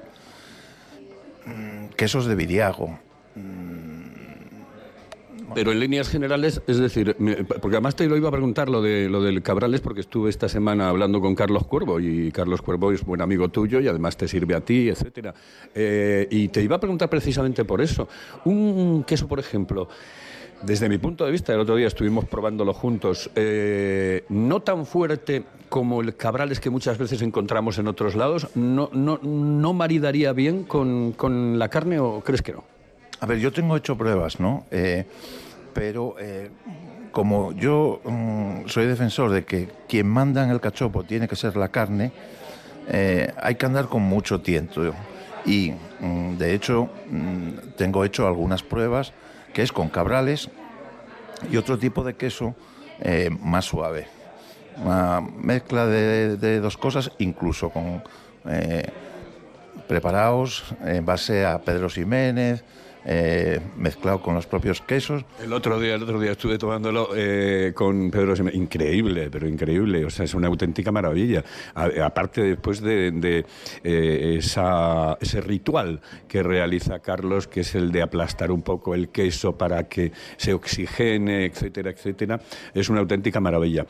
Mm, 1.46 1.94
quesos 1.96 2.26
de 2.26 2.34
Vidiago. 2.34 2.98
Mm, 3.34 3.96
pero 5.56 5.72
en 5.72 5.80
líneas 5.80 6.10
generales, 6.10 6.60
es 6.66 6.76
decir, 6.76 7.16
porque 7.62 7.76
además 7.76 7.96
te 7.96 8.06
lo 8.06 8.16
iba 8.16 8.28
a 8.28 8.30
preguntar 8.32 8.68
lo, 8.68 8.82
de, 8.82 9.08
lo 9.08 9.22
del 9.22 9.42
Cabrales, 9.42 9.80
porque 9.80 10.00
estuve 10.00 10.28
esta 10.28 10.50
semana 10.50 10.90
hablando 10.90 11.20
con 11.22 11.34
Carlos 11.34 11.66
Cuervo, 11.66 11.98
y 11.98 12.30
Carlos 12.30 12.60
Cuervo 12.60 12.92
es 12.92 13.02
buen 13.02 13.22
amigo 13.22 13.48
tuyo 13.48 13.80
y 13.80 13.88
además 13.88 14.18
te 14.18 14.28
sirve 14.28 14.54
a 14.54 14.60
ti, 14.60 14.90
etcétera. 14.90 15.34
Eh, 15.74 16.28
y 16.30 16.48
te 16.48 16.62
iba 16.62 16.76
a 16.76 16.80
preguntar 16.80 17.08
precisamente 17.08 17.64
por 17.64 17.80
eso. 17.80 18.06
Un 18.44 19.04
queso, 19.04 19.26
por 19.28 19.38
ejemplo, 19.38 19.88
desde 20.66 20.88
mi 20.88 20.98
punto 20.98 21.24
de 21.24 21.30
vista, 21.30 21.54
el 21.54 21.60
otro 21.60 21.76
día 21.76 21.86
estuvimos 21.86 22.24
probándolo 22.24 22.74
juntos, 22.74 23.30
eh, 23.36 24.24
no 24.28 24.60
tan 24.60 24.84
fuerte 24.84 25.44
como 25.68 26.00
el 26.00 26.16
cabrales 26.16 26.58
que 26.58 26.70
muchas 26.70 26.98
veces 26.98 27.22
encontramos 27.22 27.78
en 27.78 27.86
otros 27.86 28.16
lados, 28.16 28.48
¿no, 28.56 28.90
no, 28.92 29.18
no 29.22 29.72
maridaría 29.72 30.32
bien 30.32 30.64
con, 30.64 31.12
con 31.12 31.58
la 31.58 31.68
carne 31.68 32.00
o 32.00 32.20
crees 32.20 32.42
que 32.42 32.52
no? 32.52 32.64
A 33.20 33.26
ver, 33.26 33.38
yo 33.38 33.52
tengo 33.52 33.76
hecho 33.76 33.96
pruebas, 33.96 34.40
¿no? 34.40 34.66
Eh, 34.72 35.06
pero 35.72 36.16
eh, 36.18 36.50
como 37.12 37.52
yo 37.52 38.00
mm, 38.04 38.66
soy 38.66 38.86
defensor 38.86 39.30
de 39.30 39.44
que 39.44 39.68
quien 39.88 40.08
manda 40.08 40.42
en 40.42 40.50
el 40.50 40.60
cachopo 40.60 41.04
tiene 41.04 41.28
que 41.28 41.36
ser 41.36 41.56
la 41.56 41.68
carne, 41.68 42.12
hay 43.42 43.56
que 43.56 43.66
andar 43.66 43.88
con 43.88 44.02
mucho 44.02 44.40
tiento. 44.40 44.92
Y 45.44 45.72
mm, 46.00 46.36
de 46.36 46.54
hecho 46.54 46.88
mm, 47.10 47.74
tengo 47.76 48.04
hecho 48.04 48.26
algunas 48.26 48.62
pruebas 48.62 49.12
que 49.56 49.62
es 49.62 49.72
con 49.72 49.88
cabrales 49.88 50.50
y 51.50 51.56
otro 51.56 51.78
tipo 51.78 52.04
de 52.04 52.12
queso 52.12 52.54
eh, 53.00 53.30
más 53.40 53.64
suave. 53.64 54.06
Una 54.84 55.22
mezcla 55.22 55.86
de, 55.86 56.60
dos 56.60 56.76
cosas, 56.76 57.10
incluso 57.16 57.70
con 57.70 58.02
preparados 59.88 60.74
en 60.84 61.06
base 61.06 61.46
a 61.46 61.58
Pedro 61.62 61.88
Ximénez, 61.88 62.64
eh, 63.08 63.60
mezclado 63.76 64.20
con 64.20 64.34
los 64.34 64.46
propios 64.48 64.80
quesos. 64.80 65.24
El 65.40 65.52
otro 65.52 65.78
día, 65.78 65.94
el 65.94 66.02
otro 66.02 66.18
día 66.18 66.32
estuve 66.32 66.58
tomándolo 66.58 67.10
eh, 67.14 67.72
con 67.72 68.10
Pedro 68.10 68.34
Increíble, 68.52 69.30
pero 69.30 69.46
increíble. 69.46 70.04
O 70.04 70.10
sea, 70.10 70.24
es 70.24 70.34
una 70.34 70.48
auténtica 70.48 70.90
maravilla. 70.90 71.44
aparte 72.02 72.42
después 72.42 72.80
de, 72.80 73.44
eh, 73.84 74.38
ese 74.40 75.40
ritual 75.40 76.00
que 76.26 76.42
realiza 76.42 76.98
Carlos, 76.98 77.46
que 77.46 77.60
es 77.60 77.76
el 77.76 77.92
de 77.92 78.02
aplastar 78.02 78.50
un 78.50 78.62
poco 78.62 78.92
el 78.92 79.10
queso 79.10 79.56
para 79.56 79.84
que 79.84 80.10
se 80.36 80.52
oxigene, 80.52 81.44
etcétera, 81.44 81.90
etcétera, 81.90 82.40
es 82.74 82.88
una 82.88 83.00
auténtica 83.00 83.38
maravilla. 83.38 83.86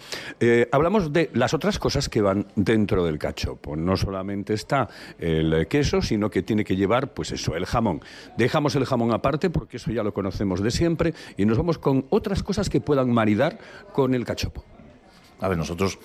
hablamos 0.71 1.11
de 1.11 1.31
las 1.33 1.55
otras 1.55 1.79
cosas 1.79 2.11
que 2.11 2.21
van 2.21 2.49
dentro 2.55 3.03
del 3.07 3.19
cachopo. 3.19 3.77
No 3.77 3.97
solamente 3.97 4.53
está 4.53 4.89
el 5.19 5.67
queso, 5.69 6.03
sino 6.03 6.29
que 6.29 6.43
tiene 6.43 6.65
que 6.65 6.77
llevar, 6.77 7.15
pues 7.15 7.33
eso, 7.33 7.57
el 7.57 7.65
jamón. 7.65 8.03
Dejamos 8.37 8.77
el 8.77 8.85
jamón 8.85 9.06
aparte, 9.13 9.51
porque 9.51 9.77
eso 9.77 9.91
ya 9.91 10.03
lo 10.03 10.13
conocemos 10.15 10.63
de 10.63 10.71
siempre, 10.71 11.15
y 11.37 11.45
nos 11.45 11.59
vamos 11.59 11.79
con 11.79 12.07
otras 12.11 12.43
cosas 12.43 12.69
que 12.69 12.81
puedan 12.81 13.11
maridar 13.11 13.59
con 13.93 14.15
el 14.15 14.25
cachopo. 14.25 14.65
A 15.41 15.49
ver, 15.49 15.59
nosotros 15.59 15.99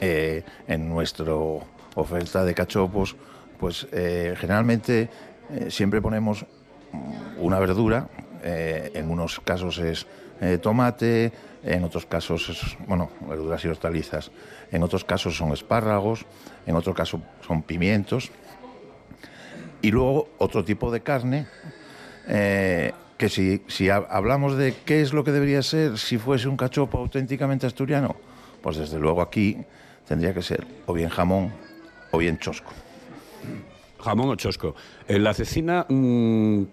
eh, 0.00 0.42
en 0.66 0.88
nuestra 0.88 1.32
oferta 1.94 2.44
de 2.44 2.54
cachopos, 2.54 3.16
pues 3.58 3.86
eh, 3.92 4.34
generalmente 4.36 5.08
eh, 5.50 5.70
siempre 5.70 6.02
ponemos 6.02 6.44
una 7.38 7.58
verdura, 7.58 8.08
en 8.46 9.10
unos 9.10 9.40
casos 9.40 9.78
es 9.78 10.06
tomate, 10.60 11.32
en 11.64 11.82
otros 11.82 12.04
casos 12.04 12.50
es, 12.50 12.76
bueno, 12.86 13.10
verduras 13.26 13.64
y 13.64 13.68
hortalizas, 13.68 14.30
en 14.70 14.82
otros 14.82 15.02
casos 15.04 15.36
son 15.36 15.52
espárragos, 15.52 16.26
en 16.66 16.76
otro 16.76 16.92
caso 16.92 17.22
son 17.44 17.62
pimientos, 17.62 18.30
y 19.80 19.90
luego 19.90 20.28
otro 20.38 20.64
tipo 20.64 20.90
de 20.90 21.00
carne 21.00 21.46
eh, 22.28 22.92
que 23.16 23.28
si, 23.28 23.62
si 23.68 23.90
hablamos 23.90 24.56
de 24.56 24.74
qué 24.84 25.00
es 25.00 25.12
lo 25.12 25.24
que 25.24 25.32
debería 25.32 25.62
ser 25.62 25.98
si 25.98 26.18
fuese 26.18 26.48
un 26.48 26.56
cachopo 26.56 26.98
auténticamente 26.98 27.66
asturiano, 27.66 28.16
pues 28.62 28.76
desde 28.76 28.98
luego 28.98 29.22
aquí 29.22 29.58
tendría 30.06 30.34
que 30.34 30.42
ser 30.42 30.66
o 30.86 30.92
bien 30.92 31.08
jamón 31.08 31.52
o 32.10 32.18
bien 32.18 32.38
chosco. 32.38 32.72
Jamón 34.00 34.30
o 34.30 34.36
chosco. 34.36 34.74
En 35.08 35.24
la 35.24 35.32
cecina 35.32 35.86
mm, 35.88 36.64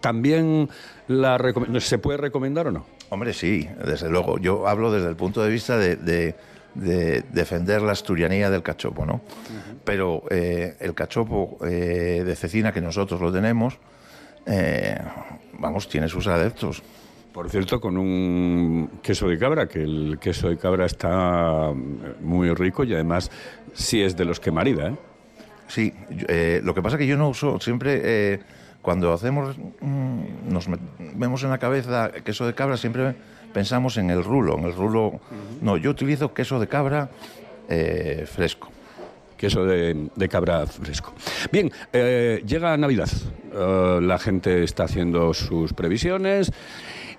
también 0.00 0.68
la 1.08 1.38
se 1.80 1.98
puede 1.98 2.18
recomendar 2.18 2.68
o 2.68 2.72
no? 2.72 2.86
Hombre, 3.10 3.32
sí, 3.32 3.68
desde 3.84 4.08
luego. 4.08 4.38
Yo 4.38 4.68
hablo 4.68 4.92
desde 4.92 5.08
el 5.08 5.16
punto 5.16 5.42
de 5.42 5.50
vista 5.50 5.78
de, 5.78 6.34
defender 6.74 7.82
la 7.82 7.92
asturianía 7.92 8.50
del 8.50 8.62
cachopo, 8.62 9.04
¿no? 9.04 9.20
Pero 9.84 10.22
eh, 10.30 10.76
el 10.80 10.94
cachopo 10.94 11.58
eh, 11.64 12.22
de 12.24 12.36
cecina 12.36 12.72
que 12.72 12.80
nosotros 12.80 13.20
lo 13.20 13.32
tenemos, 13.32 13.78
eh, 14.48 14.98
vamos, 15.58 15.88
tiene 15.88 16.08
sus 16.08 16.26
adeptos. 16.26 16.82
Por 17.32 17.50
cierto, 17.50 17.80
con 17.80 17.96
un 17.96 18.90
queso 19.02 19.28
de 19.28 19.38
cabra, 19.38 19.68
que 19.68 19.82
el 19.82 20.18
queso 20.20 20.48
de 20.48 20.56
cabra 20.56 20.86
está 20.86 21.72
muy 22.20 22.52
rico 22.54 22.82
y 22.84 22.94
además 22.94 23.30
sí 23.74 24.02
es 24.02 24.16
de 24.16 24.24
los 24.24 24.40
que 24.40 24.50
marida. 24.50 24.88
¿eh? 24.88 24.96
Sí, 25.68 25.92
eh, 26.08 26.60
lo 26.64 26.74
que 26.74 26.82
pasa 26.82 26.96
es 26.96 27.00
que 27.00 27.06
yo 27.06 27.16
no 27.16 27.28
uso 27.28 27.60
siempre, 27.60 28.00
eh, 28.02 28.40
cuando 28.80 29.12
hacemos, 29.12 29.56
mm, 29.58 30.20
nos 30.48 30.66
vemos 31.14 31.44
en 31.44 31.50
la 31.50 31.58
cabeza 31.58 32.10
queso 32.24 32.46
de 32.46 32.54
cabra, 32.54 32.76
siempre 32.76 33.14
pensamos 33.52 33.98
en 33.98 34.10
el 34.10 34.24
rulo. 34.24 34.58
En 34.58 34.64
el 34.64 34.74
rulo, 34.74 35.20
no, 35.60 35.76
yo 35.76 35.90
utilizo 35.90 36.32
queso 36.32 36.58
de 36.58 36.68
cabra 36.68 37.10
eh, 37.68 38.24
fresco. 38.26 38.70
Queso 39.38 39.64
de, 39.64 40.08
de 40.14 40.28
cabra 40.28 40.66
fresco. 40.66 41.14
Bien, 41.50 41.72
eh, 41.92 42.42
llega 42.44 42.76
Navidad. 42.76 43.08
Eh, 43.54 43.98
la 44.02 44.18
gente 44.18 44.64
está 44.64 44.84
haciendo 44.84 45.32
sus 45.32 45.72
previsiones. 45.72 46.52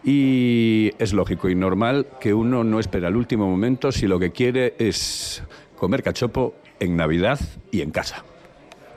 Y 0.03 0.91
es 0.99 1.13
lógico 1.13 1.49
y 1.49 1.55
normal 1.55 2.07
que 2.21 2.33
uno 2.33 2.63
no 2.63 2.79
espera 2.79 3.09
el 3.09 3.15
último 3.15 3.49
momento 3.49 3.91
si 3.91 4.07
lo 4.07 4.19
que 4.19 4.31
quiere 4.31 4.75
es 4.79 5.43
comer 5.75 6.03
cachopo 6.03 6.55
en 6.79 6.95
Navidad 6.95 7.39
y 7.71 7.81
en 7.81 7.91
casa. 7.91 8.23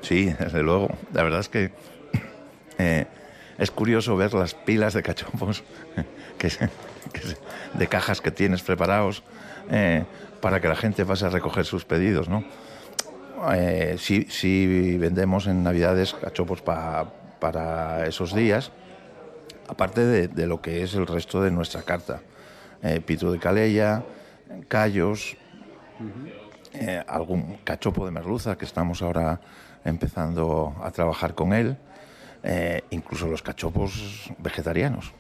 Sí, 0.01 0.33
desde 0.39 0.63
luego. 0.63 0.89
La 1.13 1.23
verdad 1.23 1.41
es 1.41 1.49
que 1.49 1.73
eh, 2.79 3.07
es 3.59 3.71
curioso 3.71 4.17
ver 4.17 4.35
las 4.35 4.55
pilas 4.55 4.95
de 4.95 5.03
cachopos 5.03 5.65
de 7.75 7.87
cajas 7.87 8.21
que 8.21 8.31
tienes 8.31 8.63
preparados 8.63 9.23
eh, 9.71 10.05
para 10.41 10.61
que 10.61 10.69
la 10.69 10.77
gente 10.77 11.05
pase 11.07 11.27
a 11.27 11.31
recoger 11.31 11.65
sus 11.65 11.85
pedidos, 11.85 12.29
¿no? 12.29 12.45
Eh, 13.55 13.97
sí, 13.99 14.27
sí 14.31 14.97
vendemos 14.99 15.47
en 15.47 15.63
Navidades 15.63 16.15
cachopos 16.15 16.63
pa- 16.63 17.07
para 17.41 18.07
esos 18.07 18.35
días, 18.35 18.71
aparte 19.67 20.05
de, 20.05 20.29
de 20.29 20.47
lo 20.47 20.61
que 20.61 20.83
es 20.85 20.95
el 20.95 21.07
resto 21.07 21.43
de 21.43 21.51
nuestra 21.51 21.83
carta. 21.83 22.21
Eh, 22.83 23.01
pitu 23.01 23.31
de 23.33 23.39
calella, 23.39 24.03
callos, 24.69 25.37
eh, 26.75 27.03
algún 27.07 27.59
cachopo 27.65 28.05
de 28.05 28.13
merluza 28.13 28.57
que 28.57 28.65
estamos 28.65 29.03
ahora 29.03 29.41
empezando 29.85 30.75
a 30.83 30.91
trabajar 30.93 31.35
con 31.35 31.53
él, 31.53 31.77
eh, 32.45 32.83
incluso 32.91 33.27
los 33.27 33.43
cachopos 33.43 34.31
vegetarianos. 34.39 35.13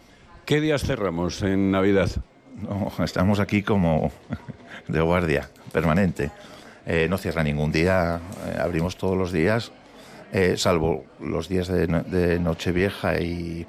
¿Qué 0.46 0.60
días 0.60 0.82
cerramos 0.82 1.42
en 1.42 1.70
Navidad? 1.72 2.08
No, 2.56 2.92
estamos 3.04 3.40
aquí 3.40 3.62
como 3.62 4.12
de 4.88 5.00
guardia 5.00 5.48
permanente. 5.72 6.30
Eh, 6.86 7.06
no 7.08 7.16
cierra 7.18 7.42
ningún 7.42 7.70
día, 7.70 8.20
eh, 8.46 8.58
abrimos 8.60 8.96
todos 8.96 9.16
los 9.16 9.30
días, 9.32 9.70
eh, 10.32 10.54
salvo 10.56 11.04
los 11.20 11.48
días 11.48 11.68
de, 11.68 11.86
no- 11.86 12.02
de 12.02 12.40
Nochevieja 12.40 13.20
y, 13.20 13.66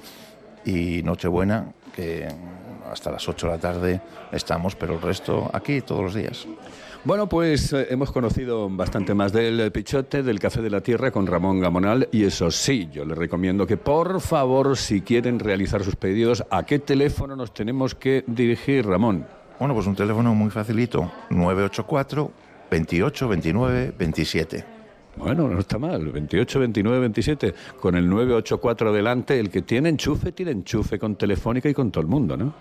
y 0.66 1.02
Nochebuena, 1.04 1.68
que 1.96 2.28
hasta 2.92 3.12
las 3.12 3.28
8 3.30 3.48
de 3.48 3.54
la 3.54 3.60
tarde 3.60 4.02
estamos, 4.32 4.76
pero 4.76 4.94
el 4.96 5.02
resto 5.02 5.50
aquí 5.54 5.82
todos 5.82 6.02
los 6.04 6.14
días. 6.16 6.48
Bueno, 7.06 7.28
pues 7.28 7.72
eh, 7.74 7.88
hemos 7.90 8.12
conocido 8.12 8.70
bastante 8.70 9.14
más 9.14 9.32
del 9.34 9.72
pichote, 9.72 10.24
del 10.24 10.40
café 10.40 10.62
de 10.62 10.70
la 10.70 10.82
tierra 10.82 11.12
con 11.12 11.28
Ramón 11.28 11.60
Gamonal 11.60 12.08
y 12.14 12.24
eso 12.24 12.50
sí, 12.50 12.90
yo 12.94 13.04
les 13.06 13.18
recomiendo 13.18 13.68
que 13.68 13.76
por 13.78 14.22
favor, 14.22 14.76
si 14.78 15.02
quieren 15.02 15.38
realizar 15.40 15.84
sus 15.84 15.98
pedidos, 15.98 16.46
¿a 16.50 16.64
qué 16.64 16.80
teléfono 16.80 17.36
nos 17.36 17.54
tenemos 17.54 17.94
que 17.94 18.24
dirigir, 18.26 18.86
Ramón? 18.88 19.28
Bueno, 19.60 19.74
pues 19.76 19.86
un 19.86 19.96
teléfono 19.96 20.34
muy 20.34 20.50
facilito, 20.50 21.12
984 21.30 22.32
28 22.74 23.28
29 23.28 23.94
27. 23.96 24.66
Bueno, 25.16 25.48
no 25.48 25.60
está 25.60 25.78
mal, 25.78 26.10
28, 26.10 26.60
29, 26.60 27.00
27, 27.02 27.54
con 27.80 27.94
el 27.94 28.10
984 28.10 28.92
delante, 28.92 29.40
el 29.40 29.52
que 29.52 29.62
tiene 29.62 29.90
enchufe, 29.90 30.32
tiene 30.32 30.54
enchufe 30.54 30.98
con 30.98 31.16
Telefónica 31.16 31.70
y 31.70 31.74
con 31.76 31.92
todo 31.92 32.02
el 32.02 32.08
mundo, 32.08 32.36
¿no? 32.36 32.56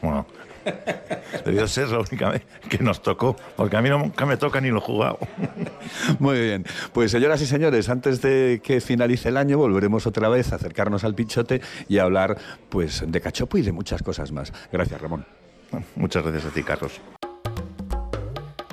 Bueno, 0.00 0.26
debió 1.44 1.66
ser 1.66 1.88
la 1.88 1.98
única 1.98 2.30
vez 2.30 2.42
que 2.68 2.78
nos 2.78 3.02
tocó, 3.02 3.34
porque 3.56 3.76
a 3.76 3.82
mí 3.82 3.90
nunca 3.90 4.24
me 4.26 4.36
toca 4.36 4.60
ni 4.60 4.70
lo 4.70 4.78
he 4.78 4.80
jugado. 4.80 5.18
Muy 6.20 6.40
bien. 6.40 6.64
Pues 6.92 7.10
señoras 7.10 7.42
y 7.42 7.46
señores, 7.46 7.88
antes 7.88 8.22
de 8.22 8.60
que 8.62 8.80
finalice 8.80 9.30
el 9.30 9.36
año 9.36 9.58
volveremos 9.58 10.06
otra 10.06 10.28
vez 10.28 10.52
a 10.52 10.56
acercarnos 10.56 11.02
al 11.02 11.16
pichote 11.16 11.60
y 11.88 11.98
a 11.98 12.04
hablar 12.04 12.38
pues 12.68 13.02
de 13.04 13.20
cachopo 13.20 13.58
y 13.58 13.62
de 13.62 13.72
muchas 13.72 14.04
cosas 14.04 14.30
más. 14.30 14.52
Gracias, 14.70 15.00
Ramón. 15.00 15.26
Muchas 15.96 16.22
gracias 16.22 16.44
a 16.44 16.54
ti, 16.54 16.62
Carlos. 16.62 17.00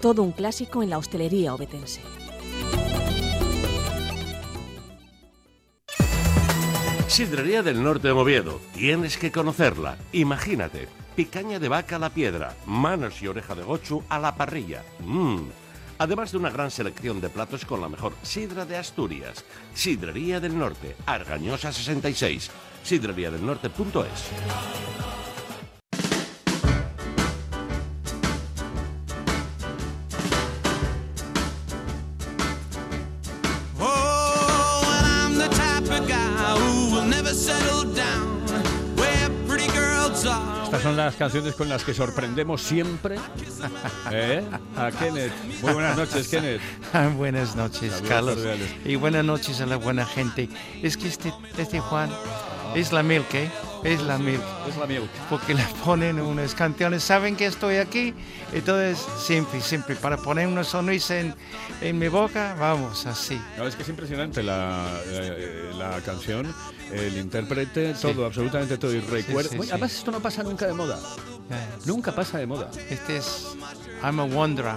Todo 0.00 0.22
un 0.22 0.32
clásico 0.32 0.82
en 0.82 0.88
la 0.88 0.96
hostelería 0.96 1.54
obetense. 1.54 2.00
Sidrería 7.06 7.62
del 7.62 7.82
Norte 7.82 8.08
de 8.08 8.12
Oviedo. 8.12 8.60
Tienes 8.72 9.18
que 9.18 9.30
conocerla. 9.30 9.98
Imagínate. 10.12 10.88
Picaña 11.14 11.58
de 11.58 11.68
vaca 11.68 11.96
a 11.96 11.98
la 11.98 12.08
piedra, 12.08 12.56
manos 12.64 13.20
y 13.20 13.26
oreja 13.26 13.54
de 13.54 13.62
gochu 13.62 14.02
a 14.08 14.18
la 14.18 14.36
parrilla. 14.36 14.82
Mmm. 15.00 15.50
Además 15.98 16.32
de 16.32 16.38
una 16.38 16.48
gran 16.48 16.70
selección 16.70 17.20
de 17.20 17.28
platos 17.28 17.66
con 17.66 17.82
la 17.82 17.90
mejor 17.90 18.14
sidra 18.22 18.64
de 18.64 18.78
Asturias. 18.78 19.44
Sidrería 19.74 20.40
del 20.40 20.58
Norte, 20.58 20.96
Argañosa 21.04 21.72
66. 21.72 22.50
Sidreríadelnorte.es. 22.84 24.89
Estas 40.24 40.82
son 40.82 40.96
las 40.98 41.14
canciones 41.16 41.54
con 41.54 41.68
las 41.70 41.82
que 41.82 41.94
sorprendemos 41.94 42.60
siempre 42.60 43.16
¿eh? 44.12 44.44
a 44.76 44.90
Kenneth. 44.90 45.32
Muy 45.62 45.72
buenas 45.72 45.96
noches, 45.96 46.28
Kenneth. 46.28 46.60
buenas 47.16 47.56
noches, 47.56 47.92
Saludos 47.92 48.08
Carlos. 48.08 48.34
cordiales. 48.34 48.68
Y 48.84 48.96
buenas 48.96 49.24
noches 49.24 49.60
a 49.62 49.66
la 49.66 49.76
buena 49.76 50.04
gente. 50.04 50.50
Es 50.82 50.98
que 50.98 51.08
este, 51.08 51.32
este 51.56 51.80
Juan 51.80 52.10
es 52.74 52.92
la 52.92 53.02
milk, 53.02 53.32
¿eh? 53.32 53.50
Es 53.84 54.02
la 54.02 54.18
milk. 54.18 54.42
Es 54.68 54.76
la 54.76 54.86
milk. 54.86 55.08
Porque 55.28 55.54
le 55.54 55.64
ponen 55.84 56.20
unas 56.20 56.54
canciones, 56.54 57.02
saben 57.02 57.34
que 57.36 57.46
estoy 57.46 57.76
aquí, 57.76 58.14
entonces 58.52 58.98
siempre, 59.18 59.60
siempre, 59.60 59.96
para 59.96 60.16
poner 60.18 60.46
una 60.46 60.64
sonrisa 60.64 61.18
en, 61.18 61.34
en 61.80 61.98
mi 61.98 62.08
boca, 62.08 62.54
vamos, 62.58 63.06
así. 63.06 63.40
No, 63.56 63.66
es 63.66 63.74
que 63.76 63.82
es 63.82 63.88
impresionante 63.88 64.42
la, 64.42 64.86
eh, 65.06 65.70
la 65.78 66.00
canción, 66.02 66.54
el 66.92 67.16
intérprete, 67.16 67.94
todo, 67.94 68.26
absolutamente 68.26 68.76
todo. 68.76 68.92
Y 68.92 69.00
recuerdo. 69.00 69.50
sí, 69.50 69.58
sí. 69.62 69.68
Además, 69.70 69.92
esto 69.94 70.10
no 70.10 70.20
pasa 70.20 70.42
nunca 70.42 70.66
de 70.66 70.74
moda. 70.74 70.98
Eh, 71.50 71.66
Nunca 71.86 72.14
pasa 72.14 72.38
de 72.38 72.46
moda. 72.46 72.70
Este 72.90 73.16
es 73.16 73.48
I'm 74.02 74.20
a 74.20 74.24
Wanderer. 74.24 74.76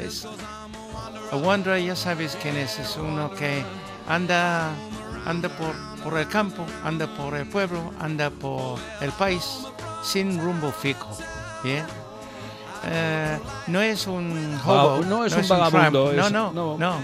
Es, 0.00 0.26
a 1.30 1.36
Wanderer, 1.36 1.84
ya 1.84 1.94
sabes 1.94 2.36
quién 2.40 2.56
es, 2.56 2.78
es 2.78 2.96
uno 2.96 3.30
que 3.32 3.62
anda, 4.08 4.70
anda 5.26 5.48
por, 5.48 5.74
por 6.02 6.18
el 6.18 6.28
campo, 6.28 6.64
anda 6.84 7.06
por 7.06 7.36
el 7.36 7.46
pueblo, 7.46 7.92
anda 8.00 8.30
por 8.30 8.78
el 9.00 9.10
país 9.12 9.44
sin 10.02 10.40
rumbo 10.40 10.70
fijo. 10.72 11.16
¿bien? 11.64 11.84
Eh, 12.88 13.38
no 13.66 13.80
es 13.80 14.06
un 14.06 14.58
hobo, 14.64 15.04
no 15.04 15.24
es 15.24 15.32
un 15.34 15.48
vagabundo, 15.48 16.10
tramp, 16.10 16.16
no, 16.16 16.26
es- 16.26 16.32
no, 16.32 16.52
no. 16.52 16.78
no. 16.78 16.96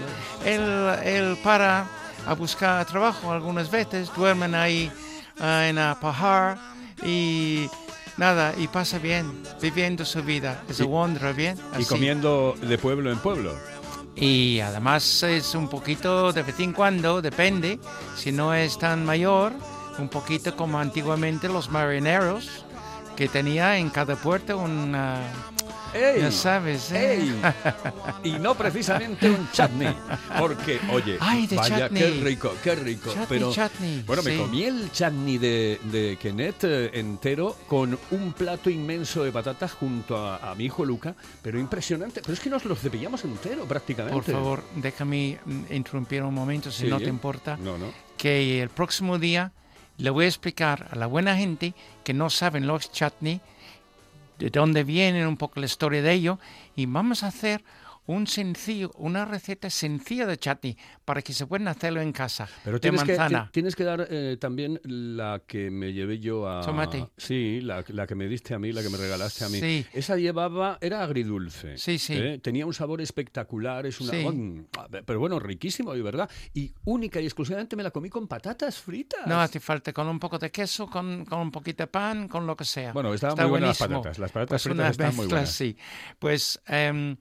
Él, 0.45 0.61
él 1.03 1.37
para 1.43 1.85
a 2.25 2.33
buscar 2.35 2.85
trabajo 2.85 3.31
algunas 3.31 3.69
veces, 3.69 4.09
duermen 4.15 4.55
ahí 4.55 4.89
ah, 5.39 5.67
en 5.67 5.75
la 5.75 5.97
pajar 5.99 6.57
y 7.05 7.67
nada, 8.15 8.53
y 8.57 8.67
pasa 8.67 8.97
bien, 8.99 9.43
viviendo 9.61 10.05
su 10.05 10.23
vida. 10.23 10.61
Es 10.69 10.79
un 10.79 10.87
wanderer, 10.87 11.33
bien. 11.35 11.59
Y 11.77 11.83
comiendo 11.83 12.55
de 12.61 12.77
pueblo 12.77 13.11
en 13.11 13.17
pueblo. 13.19 13.53
Y 14.15 14.59
además 14.59 15.23
es 15.23 15.55
un 15.55 15.67
poquito 15.67 16.31
de 16.31 16.43
vez 16.43 16.59
en 16.59 16.73
cuando, 16.73 17.21
depende, 17.21 17.79
si 18.15 18.31
no 18.31 18.53
es 18.53 18.77
tan 18.77 19.05
mayor, 19.05 19.53
un 19.97 20.09
poquito 20.09 20.55
como 20.55 20.79
antiguamente 20.79 21.47
los 21.49 21.69
marineros, 21.69 22.65
que 23.15 23.27
tenía 23.27 23.77
en 23.77 23.89
cada 23.89 24.15
puerto 24.15 24.57
una... 24.57 25.19
¡Ey! 25.93 26.21
Ya 26.21 26.31
sabes, 26.31 26.91
¿eh? 26.91 27.19
¡Ey! 27.21 27.41
Y 28.23 28.31
no 28.39 28.55
precisamente 28.55 29.29
un 29.29 29.49
chutney. 29.51 29.93
Porque, 30.39 30.79
oye, 30.91 31.17
Ay, 31.19 31.47
de 31.47 31.55
vaya, 31.55 31.87
chutney. 31.87 32.01
qué 32.03 32.09
rico, 32.23 32.53
qué 32.63 32.75
rico. 32.75 33.09
Chutney, 33.09 33.25
pero, 33.29 33.53
chutney, 33.53 34.03
bueno, 34.05 34.23
me 34.23 34.31
sí. 34.31 34.37
comí 34.37 34.63
el 34.63 34.91
chutney 34.91 35.37
de, 35.37 35.79
de 35.83 36.17
Kenneth 36.19 36.63
eh, 36.63 36.91
entero 36.99 37.55
con 37.67 37.97
un 38.11 38.33
plato 38.33 38.69
inmenso 38.69 39.23
de 39.23 39.31
patatas 39.31 39.73
junto 39.73 40.17
a, 40.17 40.51
a 40.51 40.55
mi 40.55 40.65
hijo 40.65 40.83
Luca, 40.85 41.15
pero 41.41 41.59
impresionante. 41.59 42.21
Pero 42.21 42.33
es 42.33 42.39
que 42.39 42.49
nos 42.49 42.65
lo 42.65 42.75
cepillamos 42.75 43.23
entero 43.23 43.65
prácticamente. 43.65 44.13
Por 44.13 44.23
favor, 44.23 44.63
déjame 44.75 45.39
interrumpir 45.69 46.23
un 46.23 46.33
momento, 46.33 46.71
si 46.71 46.83
Sí. 46.83 46.89
no 46.89 46.97
te 46.99 47.05
importa, 47.09 47.55
No, 47.57 47.77
no. 47.77 47.87
que 48.17 48.61
el 48.61 48.69
próximo 48.69 49.19
día 49.19 49.51
le 49.97 50.09
voy 50.09 50.25
a 50.25 50.27
explicar 50.27 50.87
a 50.91 50.95
la 50.95 51.05
buena 51.05 51.37
gente 51.37 51.73
que 52.03 52.13
no 52.13 52.29
saben 52.29 52.65
los 52.67 52.91
chutney 52.91 53.41
de 54.39 54.49
dónde 54.49 54.83
vienen, 54.83 55.27
un 55.27 55.37
poco 55.37 55.59
la 55.59 55.65
historia 55.65 56.01
de 56.01 56.13
ello, 56.13 56.39
y 56.75 56.85
vamos 56.85 57.23
a 57.23 57.27
hacer 57.27 57.63
un 58.05 58.27
sencillo, 58.27 58.91
una 58.97 59.25
receta 59.25 59.69
sencilla 59.69 60.25
de 60.25 60.37
chutney 60.37 60.77
para 61.05 61.21
que 61.21 61.31
se 61.33 61.45
puedan 61.47 61.67
hacerlo 61.67 62.01
en 62.01 62.11
casa. 62.11 62.47
Pero 62.63 62.75
de 62.77 62.79
tienes 62.81 63.03
que, 63.03 63.15
manzana. 63.17 63.45
ti- 63.45 63.51
tienes 63.53 63.75
que 63.75 63.83
dar 63.83 64.07
eh, 64.09 64.37
también 64.39 64.79
la 64.83 65.41
que 65.47 65.71
me 65.71 65.93
llevé 65.93 66.19
yo 66.19 66.47
a... 66.49 66.61
Tomate. 66.61 67.07
Sí, 67.17 67.61
la, 67.61 67.83
la 67.87 68.05
que 68.05 68.15
me 68.15 68.27
diste 68.27 68.53
a 68.53 68.59
mí, 68.59 68.71
la 68.73 68.81
que 68.81 68.89
me 68.89 68.97
regalaste 68.97 69.45
a 69.45 69.49
mí. 69.49 69.59
Sí. 69.59 69.85
Esa 69.93 70.17
llevaba, 70.17 70.77
era 70.81 71.01
agridulce. 71.03 71.77
Sí, 71.77 71.97
sí. 71.97 72.13
¿eh? 72.15 72.39
Tenía 72.39 72.65
un 72.65 72.73
sabor 72.73 72.99
espectacular, 73.01 73.85
es 73.85 74.01
una... 74.01 74.11
Sí. 74.11 74.65
Pero 75.05 75.19
bueno, 75.19 75.39
riquísimo, 75.39 75.93
de 75.93 76.01
verdad. 76.01 76.29
Y 76.53 76.73
única 76.85 77.21
y 77.21 77.25
exclusivamente 77.25 77.75
me 77.75 77.83
la 77.83 77.91
comí 77.91 78.09
con 78.09 78.27
patatas 78.27 78.77
fritas. 78.79 79.25
No 79.27 79.39
hace 79.39 79.59
falta 79.59 79.93
con 79.93 80.07
un 80.07 80.19
poco 80.19 80.37
de 80.39 80.51
queso, 80.51 80.87
con, 80.87 81.23
con 81.25 81.39
un 81.39 81.51
poquito 81.51 81.83
de 81.83 81.87
pan, 81.87 82.27
con 82.27 82.45
lo 82.45 82.55
que 82.55 82.65
sea. 82.65 82.91
Bueno, 82.91 83.13
estaban 83.13 83.33
Está 83.35 83.43
muy 83.43 83.51
buenas 83.51 83.79
las 83.79 83.87
patatas. 83.89 84.19
Las 84.19 84.31
patatas 84.31 84.49
Pues 84.49 84.63
fritas 84.63 84.91
están 84.91 85.15
muy 85.15 85.27
buenas. 85.27 85.49
así. 85.49 85.77
Pues 86.19 86.59
em, 86.67 87.15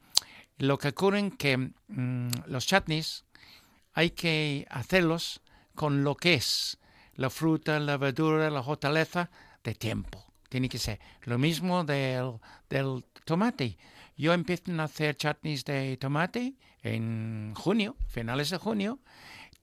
lo 0.58 0.78
que 0.78 0.88
ocurre 0.88 1.20
es 1.20 1.34
que 1.36 1.56
mm, 1.56 2.28
los 2.46 2.66
chutneys 2.66 3.24
hay 3.92 4.10
que 4.10 4.66
hacerlos 4.70 5.40
con 5.74 6.04
lo 6.04 6.16
que 6.16 6.34
es 6.34 6.78
la 7.14 7.30
fruta, 7.30 7.78
la 7.78 7.96
verdura, 7.96 8.50
la 8.50 8.60
hortaleza 8.60 9.30
de 9.64 9.74
tiempo. 9.74 10.24
Tiene 10.48 10.68
que 10.68 10.78
ser 10.78 11.00
lo 11.22 11.38
mismo 11.38 11.84
del, 11.84 12.38
del 12.68 13.04
tomate. 13.24 13.78
Yo 14.16 14.32
empiezo 14.32 14.72
a 14.78 14.84
hacer 14.84 15.16
chutneys 15.16 15.64
de 15.64 15.96
tomate 15.96 16.54
en 16.82 17.54
junio, 17.54 17.96
finales 18.08 18.50
de 18.50 18.58
junio, 18.58 18.98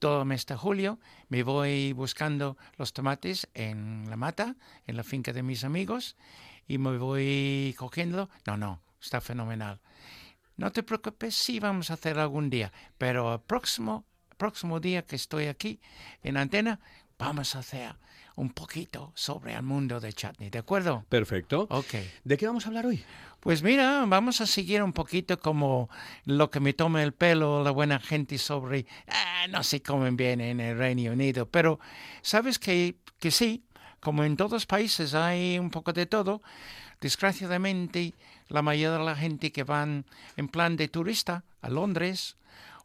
todo 0.00 0.24
mes 0.24 0.46
de 0.46 0.56
julio 0.56 0.98
me 1.28 1.42
voy 1.42 1.92
buscando 1.92 2.56
los 2.78 2.92
tomates 2.92 3.48
en 3.54 4.08
la 4.08 4.16
mata, 4.16 4.56
en 4.86 4.96
la 4.96 5.04
finca 5.04 5.32
de 5.32 5.42
mis 5.42 5.62
amigos, 5.62 6.16
y 6.66 6.78
me 6.78 6.96
voy 6.96 7.74
cogiendo. 7.78 8.30
No, 8.46 8.56
no, 8.56 8.80
está 9.00 9.20
fenomenal. 9.20 9.78
No 10.60 10.70
te 10.70 10.82
preocupes, 10.82 11.34
sí 11.34 11.58
vamos 11.58 11.90
a 11.90 11.94
hacer 11.94 12.18
algún 12.18 12.50
día, 12.50 12.70
pero 12.98 13.32
el 13.32 13.40
próximo, 13.40 14.04
próximo 14.36 14.78
día 14.78 15.06
que 15.06 15.16
estoy 15.16 15.46
aquí 15.46 15.80
en 16.22 16.36
antena, 16.36 16.80
vamos 17.18 17.56
a 17.56 17.60
hacer 17.60 17.94
un 18.36 18.50
poquito 18.50 19.10
sobre 19.14 19.54
el 19.54 19.62
mundo 19.62 20.00
de 20.00 20.12
chutney, 20.12 20.50
¿de 20.50 20.58
acuerdo? 20.58 21.06
Perfecto. 21.08 21.66
Ok. 21.70 21.94
¿De 22.24 22.36
qué 22.36 22.46
vamos 22.46 22.66
a 22.66 22.68
hablar 22.68 22.84
hoy? 22.84 23.02
Pues 23.40 23.62
mira, 23.62 24.04
vamos 24.06 24.42
a 24.42 24.46
seguir 24.46 24.82
un 24.82 24.92
poquito 24.92 25.40
como 25.40 25.88
lo 26.26 26.50
que 26.50 26.60
me 26.60 26.74
toma 26.74 27.02
el 27.02 27.14
pelo 27.14 27.64
la 27.64 27.70
buena 27.70 27.98
gente 27.98 28.36
sobre, 28.36 28.84
ah, 29.08 29.46
no 29.48 29.62
se 29.62 29.80
comen 29.80 30.14
bien 30.14 30.42
en 30.42 30.60
el 30.60 30.76
Reino 30.76 31.10
Unido, 31.10 31.48
pero 31.48 31.80
sabes 32.20 32.58
que, 32.58 32.96
que 33.18 33.30
sí, 33.30 33.64
como 33.98 34.24
en 34.24 34.36
todos 34.36 34.52
los 34.52 34.66
países 34.66 35.14
hay 35.14 35.58
un 35.58 35.70
poco 35.70 35.94
de 35.94 36.04
todo, 36.04 36.42
desgraciadamente 37.00 38.12
la 38.50 38.62
mayoría 38.62 38.98
de 38.98 39.04
la 39.04 39.16
gente 39.16 39.52
que 39.52 39.64
van 39.64 40.04
en 40.36 40.48
plan 40.48 40.76
de 40.76 40.88
turista 40.88 41.44
a 41.62 41.70
Londres 41.70 42.36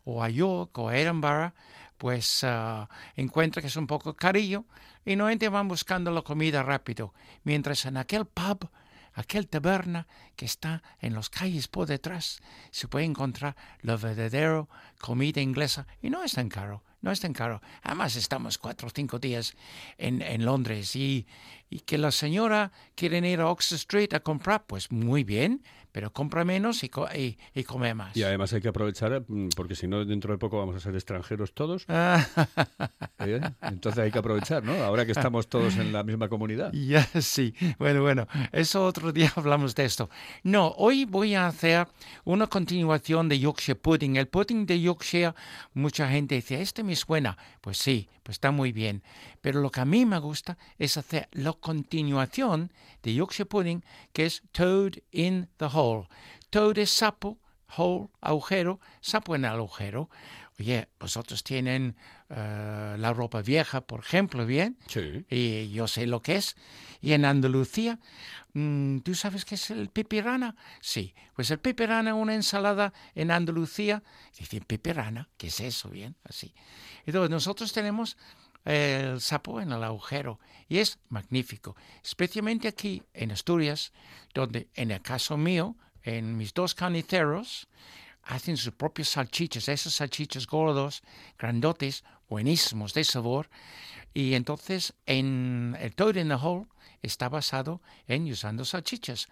o 0.06 0.24
a 0.24 0.30
York 0.30 0.78
o 0.78 0.90
a 0.90 0.98
Edinburgh, 0.98 1.54
pues 1.98 2.44
ah, 2.44 2.88
encuentra 3.16 3.62
que 3.62 3.68
es 3.68 3.76
un 3.76 3.88
poco 3.88 4.14
carillo 4.14 4.66
y 5.06 5.16
normalmente 5.16 5.50
van 5.50 5.68
buscando 5.68 6.12
la 6.12 6.22
comida 6.22 6.64
rápido, 6.64 7.14
mientras 7.44 7.86
en 7.86 7.98
aquel 7.98 8.26
pub 8.26 8.70
aquel 9.16 9.48
taberna 9.48 10.08
que 10.36 10.46
está 10.46 10.84
en 11.00 11.16
las 11.16 11.30
calles 11.30 11.68
por 11.68 11.88
detrás, 11.88 12.42
se 12.72 12.88
puede 12.88 13.06
encontrar 13.06 13.56
la 13.82 13.96
verdadera 13.96 14.68
comida 15.00 15.42
inglesa 15.42 15.88
y 16.02 16.10
no 16.10 16.24
es 16.24 16.34
tan 16.34 16.50
caro, 16.50 16.84
no 17.06 17.12
es 17.12 17.20
tan 17.22 17.32
caro. 17.34 17.62
Además 17.84 18.16
estamos 18.18 18.58
cuatro 18.58 18.88
o 18.88 18.92
cinco 18.94 19.20
días 19.20 19.54
en, 19.98 20.22
en 20.22 20.44
Londres 20.44 20.96
y, 20.96 21.26
y 21.70 21.80
que 21.82 21.98
la 21.98 22.12
señora 22.12 22.72
quiere 22.96 23.20
ir 23.30 23.40
a 23.40 23.48
Oxford 23.48 23.76
Street 23.78 24.14
a 24.14 24.20
comprar, 24.20 24.66
pues 24.66 24.92
muy 24.92 25.24
bien, 25.24 25.64
pero 25.92 26.12
compra 26.12 26.44
menos 26.44 26.84
y, 26.84 26.90
co- 26.90 27.08
y, 27.16 27.38
y 27.54 27.64
come 27.64 27.94
más. 27.94 28.18
Y 28.18 28.24
además 28.24 28.52
hay 28.52 28.60
que 28.62 28.68
aprovechar, 28.68 29.24
mm, 29.28 29.50
porque 29.56 29.76
si 29.76 29.88
no, 29.88 30.04
dentro 30.04 30.34
de 30.34 30.38
poco 30.38 30.58
vamos 30.58 30.76
a 30.76 30.80
ser 30.82 30.94
extranjeros 30.96 31.54
todos. 31.54 31.86
Ah, 31.88 32.26
¿eh? 33.20 33.40
Entonces 33.62 34.04
hay 34.04 34.12
que 34.12 34.20
aprovechar, 34.20 34.64
¿no? 34.64 34.74
Ahora 34.84 35.06
que 35.06 35.12
estamos 35.14 35.48
todos 35.48 35.78
en 35.78 35.94
la 35.94 36.04
misma 36.04 36.28
comunidad. 36.28 36.72
Ya, 36.86 37.04
sí. 37.22 37.54
Bueno, 37.80 38.02
bueno, 38.02 38.28
eso 38.52 38.84
otro 38.86 39.12
día 39.12 39.32
hablamos 39.38 39.74
de 39.76 39.86
esto. 39.86 40.10
No, 40.44 40.68
hoy 40.78 41.06
voy 41.06 41.34
a 41.36 41.48
hacer 41.48 41.88
una 42.26 42.48
continuación 42.48 43.30
de 43.30 43.40
Yorkshire 43.40 43.76
Pudding. 43.80 44.18
El 44.18 44.28
pudding 44.28 44.66
de 44.66 44.82
Yorkshire, 44.82 45.34
mucha 45.74 46.08
gente 46.10 46.36
dice, 46.36 46.62
este 46.62 46.84
me 46.84 46.95
suena. 46.96 47.38
Pues 47.62 47.78
sí, 47.78 48.10
pues 48.24 48.36
está 48.36 48.52
muy 48.52 48.72
bien. 48.72 49.04
Pero 49.42 49.62
lo 49.62 49.72
que 49.72 49.82
a 49.82 49.86
mí 49.86 50.06
me 50.06 50.20
gusta 50.20 50.58
es 50.78 50.98
hacer 50.98 51.28
la 51.32 51.54
continuación 51.54 52.72
de 53.04 53.14
Yorkshire 53.14 53.46
Pudding, 53.46 53.84
que 54.14 54.26
es 54.26 54.44
Toad 54.52 54.94
in 55.12 55.50
the 55.58 55.68
Hole. 55.72 56.08
Toad 56.50 56.78
es 56.78 56.90
sapo, 56.92 57.38
hole, 57.76 58.10
agujero, 58.22 58.80
sapo 59.02 59.36
en 59.36 59.46
el 59.46 59.52
agujero. 59.52 60.10
Oye, 60.58 60.88
vosotros 61.00 61.44
tienen 61.44 61.98
eh, 62.30 62.96
la 62.98 63.14
ropa 63.14 63.42
vieja, 63.42 63.82
por 63.82 64.00
ejemplo, 64.00 64.46
¿bien? 64.46 64.78
Sí. 64.88 65.26
y 65.30 65.70
yo 65.72 65.88
sé 65.88 66.08
lo 66.08 66.22
que 66.22 66.38
es. 66.38 66.56
Y 67.02 67.12
en 67.12 67.26
Andalucía, 67.26 68.00
mm, 68.54 69.00
¿tú 69.00 69.16
sabes 69.16 69.44
qué 69.44 69.56
es 69.56 69.70
el 69.70 69.90
pipirana? 69.90 70.56
Sí, 70.80 71.14
pues 71.36 71.52
el 71.52 71.60
pipirana, 71.60 72.16
una 72.16 72.36
ensalada 72.36 72.94
en 73.16 73.32
Andalucía, 73.32 74.02
dicen 74.38 74.64
pipirana, 74.64 75.28
¿qué 75.38 75.48
es 75.48 75.60
eso? 75.60 75.90
Bien, 75.90 76.16
así. 76.24 76.54
Entonces 77.06 77.30
nosotros 77.30 77.74
tenemos 77.74 78.18
el 78.64 79.20
sapo 79.20 79.60
en 79.60 79.74
el 79.74 79.84
agujero 79.84 80.40
y 80.68 80.80
es 80.80 81.00
magnífico, 81.10 81.76
especialmente 82.04 82.68
aquí 82.68 83.04
en 83.14 83.32
Asturias, 83.32 83.92
donde 84.34 84.70
en 84.74 84.92
el 84.92 85.02
caso 85.02 85.38
mío, 85.38 85.76
en 86.02 86.38
mis 86.38 86.54
dos 86.54 86.76
caniceros, 86.76 87.68
hacen 88.26 88.58
sus 88.58 88.74
propios 88.74 89.10
salchichas, 89.10 89.70
esos 89.70 89.96
salchichas 89.96 90.48
gordos, 90.48 91.04
grandotes, 91.38 92.04
buenísimos 92.28 92.94
de 92.94 93.04
sabor. 93.04 93.50
Y 94.14 94.34
entonces 94.34 94.94
en 95.06 95.78
el 95.80 95.94
Toad 95.94 96.16
in 96.16 96.30
the 96.30 96.36
Hole 96.36 96.66
está 97.02 97.30
basado 97.30 97.82
en 98.08 98.30
usando 98.30 98.66
salchichas. 98.66 99.28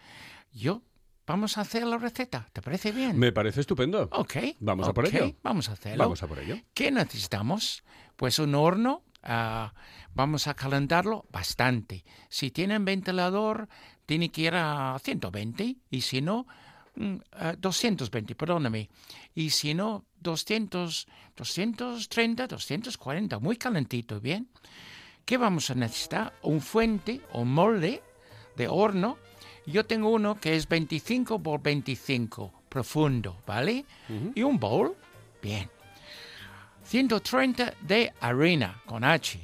Yo, 0.52 0.84
vamos 1.26 1.58
a 1.58 1.62
hacer 1.62 1.86
la 1.88 1.98
receta, 1.98 2.48
¿te 2.54 2.62
parece 2.62 2.92
bien? 2.92 3.18
Me 3.18 3.32
parece 3.32 3.62
estupendo. 3.62 4.10
Ok. 4.12 4.36
Vamos 4.60 4.88
a 4.88 4.94
por 4.94 5.08
ello. 5.08 5.36
Vamos 5.42 5.70
a 5.70 5.74
hacerlo. 5.74 6.04
Vamos 6.04 6.22
a 6.22 6.28
por 6.28 6.40
ello. 6.40 6.58
¿Qué 6.74 6.92
necesitamos? 6.92 7.84
Pues 8.16 8.40
un 8.40 8.54
horno. 8.56 9.04
ah, 9.24 9.74
vamos 10.14 10.48
a 10.48 10.54
calentarlo 10.54 11.26
bastante. 11.32 12.04
Si 12.30 12.52
tienen 12.52 12.86
ventilador, 12.86 13.70
tiene 14.06 14.30
que 14.30 14.42
ir 14.42 14.54
a 14.56 15.00
120 15.02 15.78
y 15.90 16.02
si 16.02 16.22
no, 16.22 16.46
220, 16.96 18.36
perdóname. 18.36 18.90
Y 19.34 19.50
si 19.50 19.74
no, 19.74 20.06
200, 20.20 21.08
230, 21.36 22.48
240, 22.48 23.40
muy 23.40 23.58
calentito, 23.58 24.20
¿bien? 24.20 24.48
¿Qué 25.26 25.38
vamos 25.38 25.70
a 25.70 25.76
necesitar? 25.76 26.34
Un 26.42 26.62
fuente 26.62 27.22
o 27.32 27.46
molde 27.46 28.02
de 28.56 28.68
horno. 28.68 29.18
Yo 29.66 29.86
tengo 29.86 30.10
uno 30.10 30.40
que 30.40 30.56
es 30.56 30.68
25 30.68 31.42
por 31.42 31.62
25, 31.62 32.54
profundo, 32.68 33.42
¿vale? 33.48 33.86
Y 34.36 34.44
un 34.44 34.60
bowl, 34.60 34.96
bien. 35.42 35.70
130 36.84 37.74
de 37.82 38.14
harina 38.20 38.82
con 38.86 39.04
H. 39.06 39.40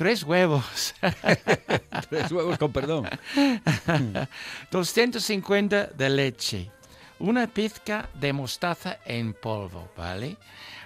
Tres 0.00 0.22
huevos. 0.22 0.94
Tres 2.08 2.32
huevos 2.32 2.56
con 2.56 2.72
perdón. 2.72 3.06
250 4.70 5.88
de 5.88 6.08
leche. 6.08 6.70
Una 7.18 7.46
pizca 7.46 8.08
de 8.14 8.32
mostaza 8.32 9.00
en 9.04 9.34
polvo, 9.34 9.90
¿vale? 9.94 10.38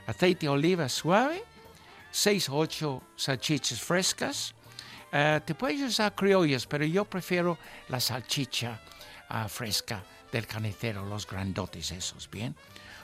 Aceite 0.08 0.46
de 0.46 0.48
oliva 0.48 0.88
suave. 0.88 1.44
6 2.10 2.48
o 2.48 2.56
8 2.56 3.02
salchichas 3.14 3.80
frescas. 3.80 4.52
Eh, 5.12 5.40
te 5.46 5.54
puedes 5.54 5.80
usar 5.82 6.12
criollas, 6.16 6.66
pero 6.66 6.84
yo 6.84 7.04
prefiero 7.04 7.56
la 7.90 8.00
salchicha 8.00 8.80
ah, 9.28 9.46
fresca 9.48 10.02
del 10.32 10.44
carnicero, 10.48 11.04
los 11.04 11.24
grandotes 11.24 11.92
esos, 11.92 12.28
¿bien? 12.28 12.56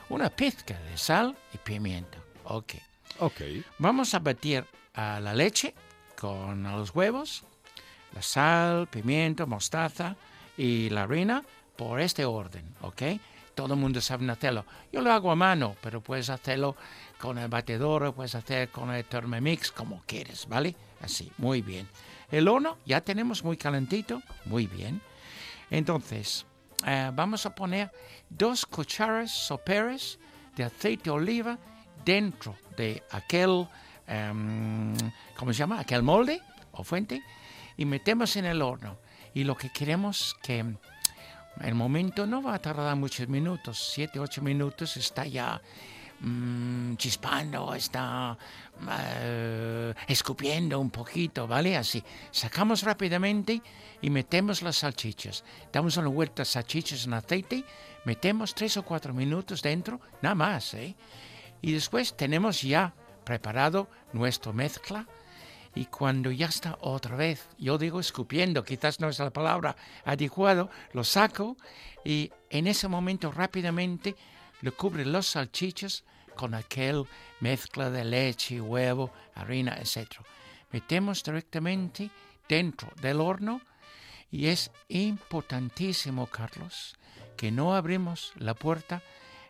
Una 0.09 0.29
pizca 0.29 0.77
de 0.77 0.97
sal 0.97 1.37
y 1.53 1.57
pimiento. 1.57 2.17
Ok. 2.43 2.73
Ok. 3.19 3.41
Vamos 3.77 4.13
a 4.13 4.19
batir 4.19 4.65
a 4.93 5.21
la 5.21 5.33
leche 5.33 5.73
con 6.21 6.61
los 6.61 6.93
huevos, 6.93 7.41
la 8.13 8.21
sal, 8.21 8.85
pimiento, 8.85 9.47
mostaza 9.47 10.15
y 10.55 10.87
la 10.91 11.03
harina 11.03 11.43
por 11.75 11.99
este 11.99 12.25
orden, 12.25 12.75
¿ok? 12.81 13.01
Todo 13.55 13.73
el 13.73 13.79
mundo 13.79 13.99
sabe 14.01 14.29
hacerlo. 14.29 14.63
Yo 14.93 15.01
lo 15.01 15.11
hago 15.11 15.31
a 15.31 15.35
mano, 15.35 15.75
pero 15.81 15.99
puedes 15.99 16.29
hacerlo 16.29 16.75
con 17.19 17.39
el 17.39 17.47
batidor, 17.47 18.13
puedes 18.13 18.35
hacer 18.35 18.69
con 18.69 18.93
el 18.93 19.03
Thermomix, 19.03 19.71
como 19.71 20.03
quieres, 20.05 20.47
¿vale? 20.47 20.75
Así, 21.01 21.31
muy 21.39 21.63
bien. 21.63 21.87
El 22.29 22.47
horno 22.47 22.77
ya 22.85 23.01
tenemos 23.01 23.43
muy 23.43 23.57
calentito, 23.57 24.21
muy 24.45 24.67
bien. 24.67 25.01
Entonces, 25.71 26.45
eh, 26.85 27.09
vamos 27.15 27.47
a 27.47 27.55
poner 27.55 27.91
dos 28.29 28.67
cucharas 28.67 29.31
soperas 29.31 30.19
de 30.55 30.65
aceite 30.65 31.05
de 31.05 31.09
oliva 31.09 31.57
dentro 32.05 32.55
de 32.77 33.01
aquel, 33.09 33.67
em, 34.11 34.93
¿cómo 35.37 35.53
se 35.53 35.59
llama? 35.59 35.79
Aquel 35.79 36.03
molde 36.03 36.41
o 36.73 36.83
fuente 36.83 37.21
y 37.77 37.85
metemos 37.85 38.35
en 38.35 38.45
el 38.45 38.61
horno. 38.61 38.97
Y 39.33 39.43
lo 39.43 39.55
que 39.55 39.69
queremos 39.69 40.35
que 40.41 40.65
el 41.59 41.75
momento 41.75 42.25
no 42.25 42.41
va 42.41 42.55
a 42.55 42.59
tardar 42.59 42.95
muchos 42.95 43.27
minutos, 43.27 43.91
7, 43.93 44.19
8 44.19 44.41
minutos, 44.41 44.97
está 44.97 45.25
ya 45.25 45.61
mm, 46.19 46.95
chispando, 46.95 47.73
está 47.75 48.37
eh, 48.89 49.93
escupiendo 50.07 50.79
un 50.79 50.89
poquito, 50.89 51.47
¿vale? 51.47 51.77
Así. 51.77 52.03
Sacamos 52.31 52.83
rápidamente 52.83 53.61
y 54.01 54.09
metemos 54.09 54.61
las 54.61 54.77
salchichas. 54.77 55.43
Damos 55.71 55.97
una 55.97 56.07
vuelta 56.07 56.41
a 56.41 56.45
salchichas 56.45 57.05
en 57.05 57.13
aceite, 57.13 57.63
metemos 58.05 58.55
3 58.55 58.77
o 58.77 58.83
4 58.83 59.13
minutos 59.13 59.61
dentro, 59.61 59.99
nada 60.21 60.35
más, 60.35 60.73
¿eh? 60.73 60.95
Y 61.61 61.73
después 61.73 62.17
tenemos 62.17 62.63
ya 62.63 62.93
preparado 63.23 63.87
nuestra 64.13 64.53
mezcla. 64.53 65.07
Y 65.73 65.85
cuando 65.85 66.31
ya 66.31 66.47
está 66.47 66.77
otra 66.81 67.15
vez, 67.15 67.47
yo 67.57 67.77
digo 67.77 67.99
escupiendo, 67.99 68.63
quizás 68.63 68.99
no 68.99 69.07
es 69.07 69.19
la 69.19 69.29
palabra 69.29 69.75
adecuada, 70.03 70.69
lo 70.91 71.03
saco 71.03 71.55
y 72.03 72.31
en 72.49 72.67
ese 72.67 72.89
momento 72.89 73.31
rápidamente 73.31 74.15
lo 74.61 74.75
cubre 74.75 75.05
los 75.05 75.27
salchichas 75.27 76.03
con 76.35 76.53
aquel 76.53 77.05
mezcla 77.39 77.89
de 77.89 78.03
leche, 78.03 78.59
huevo, 78.59 79.11
harina, 79.33 79.77
etc. 79.77 80.15
Metemos 80.71 81.23
directamente 81.23 82.09
dentro 82.49 82.89
del 83.01 83.21
horno 83.21 83.61
y 84.29 84.47
es 84.47 84.71
importantísimo, 84.89 86.27
Carlos, 86.27 86.95
que 87.37 87.51
no 87.51 87.75
abrimos 87.75 88.33
la 88.35 88.53
puerta 88.53 89.01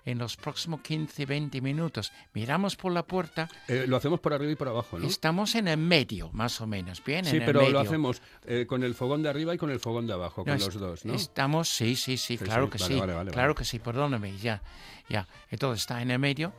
en 0.05 0.17
los 0.17 0.35
próximos 0.35 0.81
15, 0.81 1.25
20 1.25 1.61
minutos. 1.61 2.11
Miramos 2.33 2.75
por 2.75 2.91
la 2.91 3.03
puerta. 3.03 3.47
Eh, 3.67 3.85
lo 3.87 3.97
hacemos 3.97 4.19
por 4.19 4.33
arriba 4.33 4.51
y 4.51 4.55
por 4.55 4.67
abajo, 4.67 4.97
¿no? 4.97 5.07
Estamos 5.07 5.55
en 5.55 5.67
el 5.67 5.77
medio, 5.77 6.29
más 6.33 6.59
o 6.61 6.67
menos, 6.67 7.03
¿bien? 7.03 7.25
Sí, 7.25 7.35
en 7.35 7.41
el 7.43 7.45
pero 7.45 7.61
lo 7.61 7.65
medio. 7.67 7.79
hacemos 7.79 8.21
eh, 8.45 8.65
con 8.67 8.83
el 8.83 8.95
fogón 8.95 9.21
de 9.23 9.29
arriba 9.29 9.53
y 9.53 9.57
con 9.57 9.69
el 9.69 9.79
fogón 9.79 10.07
de 10.07 10.13
abajo, 10.13 10.43
No, 10.45 10.53
con 10.53 10.59
los 10.59 10.73
dos, 10.73 11.05
¿no? 11.05 11.13
Estamos, 11.13 11.69
sí, 11.69 11.95
sí, 11.95 12.17
sí, 12.17 12.37
claro 12.37 12.65
sí, 12.65 12.71
que 12.71 12.77
vale, 12.79 12.93
sí. 12.93 12.99
vale, 12.99 13.13
vale, 13.13 13.31
claro 13.31 13.55
que 13.55 13.65
sí, 13.65 13.79
perdóname, 13.79 14.37
ya, 14.37 14.61
ya. 15.09 15.27
Entonces 15.49 15.81
está 15.81 16.01
en 16.01 16.11
el 16.11 16.19
medio 16.19 16.53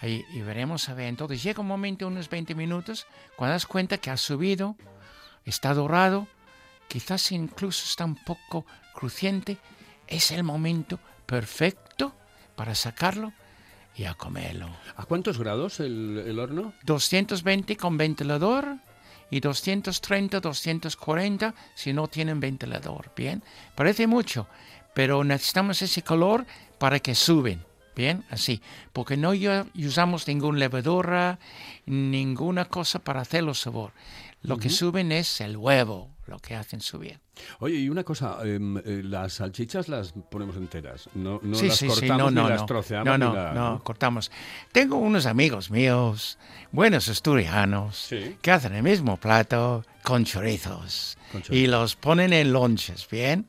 ahí, 0.00 0.24
y 0.32 0.40
veremos 0.40 0.88
a 0.88 0.94
ver. 0.94 1.06
Entonces 1.08 1.42
llega 1.42 1.60
un 1.60 1.68
momento, 1.68 2.06
unos 2.06 2.28
20 2.30 2.54
minutos, 2.54 3.06
cuando 3.36 3.52
das 3.52 3.66
cuenta 3.66 3.98
que 3.98 4.10
ha 4.10 4.16
subido, 4.16 4.76
está 5.44 5.74
dorado, 5.74 6.28
quizás 6.88 7.32
incluso 7.32 7.84
está 7.86 8.04
un 8.04 8.16
poco 8.16 8.64
crujiente, 8.94 9.58
es 10.06 10.30
el 10.30 10.44
momento 10.44 11.00
perfecto 11.26 11.83
para 12.56 12.74
sacarlo 12.74 13.32
y 13.96 14.04
a 14.04 14.14
comerlo. 14.14 14.68
¿A 14.96 15.04
cuántos 15.04 15.38
grados 15.38 15.80
el, 15.80 16.22
el 16.26 16.38
horno? 16.38 16.72
220 16.84 17.76
con 17.76 17.96
ventilador 17.96 18.76
y 19.30 19.40
230, 19.40 20.40
240 20.40 21.54
si 21.74 21.92
no 21.92 22.08
tienen 22.08 22.40
ventilador. 22.40 23.12
Bien, 23.16 23.42
parece 23.74 24.06
mucho, 24.06 24.46
pero 24.94 25.24
necesitamos 25.24 25.82
ese 25.82 26.02
calor 26.02 26.46
para 26.78 27.00
que 27.00 27.14
suben. 27.14 27.64
Bien, 27.96 28.24
así, 28.30 28.60
porque 28.92 29.16
no 29.16 29.32
usamos 29.76 30.26
ninguna 30.26 30.58
levadura, 30.58 31.38
ninguna 31.86 32.64
cosa 32.64 32.98
para 32.98 33.20
hacerlo 33.20 33.54
sabor. 33.54 33.92
Lo 34.42 34.58
que 34.58 34.68
suben 34.68 35.12
es 35.12 35.40
el 35.40 35.56
huevo, 35.56 36.10
lo 36.26 36.38
que 36.38 36.54
hacen 36.54 36.80
subir. 36.80 37.20
Oye, 37.58 37.76
y 37.76 37.88
una 37.88 38.04
cosa, 38.04 38.38
em, 38.44 38.78
eh, 38.78 39.02
las 39.04 39.34
salchichas 39.34 39.88
las 39.88 40.14
ponemos 40.30 40.56
enteras, 40.56 41.08
no, 41.14 41.40
no 41.42 41.56
sí, 41.56 41.68
las 41.68 41.76
sí, 41.76 41.86
cortamos 41.86 42.00
sí, 42.00 42.08
no, 42.08 42.30
ni 42.30 42.34
no, 42.36 42.48
las 42.48 42.66
troceamos 42.66 43.06
No, 43.06 43.18
no, 43.18 43.34
nada, 43.34 43.52
no, 43.52 43.82
cortamos. 43.82 44.30
Tengo 44.72 44.96
unos 44.96 45.26
amigos 45.26 45.70
míos, 45.70 46.38
buenos 46.72 47.08
asturianos, 47.08 48.08
que 48.40 48.50
hacen 48.50 48.74
el 48.74 48.82
mismo 48.82 49.16
plato 49.16 49.84
con 50.02 50.24
chorizos 50.24 51.18
Con 51.32 51.40
y 51.40 51.44
chorizos. 51.44 51.70
los 51.70 51.96
ponen 51.96 52.32
en 52.32 52.52
lonches, 52.52 53.08
¿bien? 53.10 53.46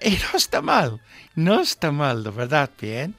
Y 0.00 0.10
no 0.10 0.36
está 0.36 0.62
mal, 0.62 1.00
no 1.34 1.60
está 1.60 1.92
mal, 1.92 2.24
de 2.24 2.30
verdad, 2.30 2.70
¿bien? 2.80 3.14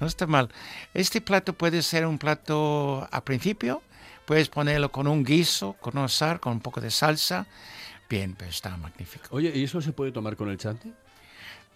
No 0.00 0.06
está 0.06 0.26
mal. 0.26 0.48
Este 0.94 1.20
plato 1.20 1.52
puede 1.52 1.82
ser 1.82 2.06
un 2.06 2.18
plato 2.18 3.06
a 3.10 3.24
principio, 3.24 3.82
puedes 4.24 4.48
ponerlo 4.48 4.90
con 4.90 5.06
un 5.06 5.24
guiso, 5.24 5.74
con 5.74 5.98
un 5.98 6.08
sal, 6.08 6.40
con 6.40 6.54
un 6.54 6.60
poco 6.60 6.80
de 6.80 6.90
salsa. 6.90 7.46
Bien, 8.12 8.34
pues 8.34 8.50
está 8.50 8.76
magnífico. 8.76 9.24
Oye, 9.30 9.50
¿y 9.54 9.64
eso 9.64 9.80
se 9.80 9.94
puede 9.94 10.12
tomar 10.12 10.36
con 10.36 10.50
el 10.50 10.58
chutney? 10.58 10.92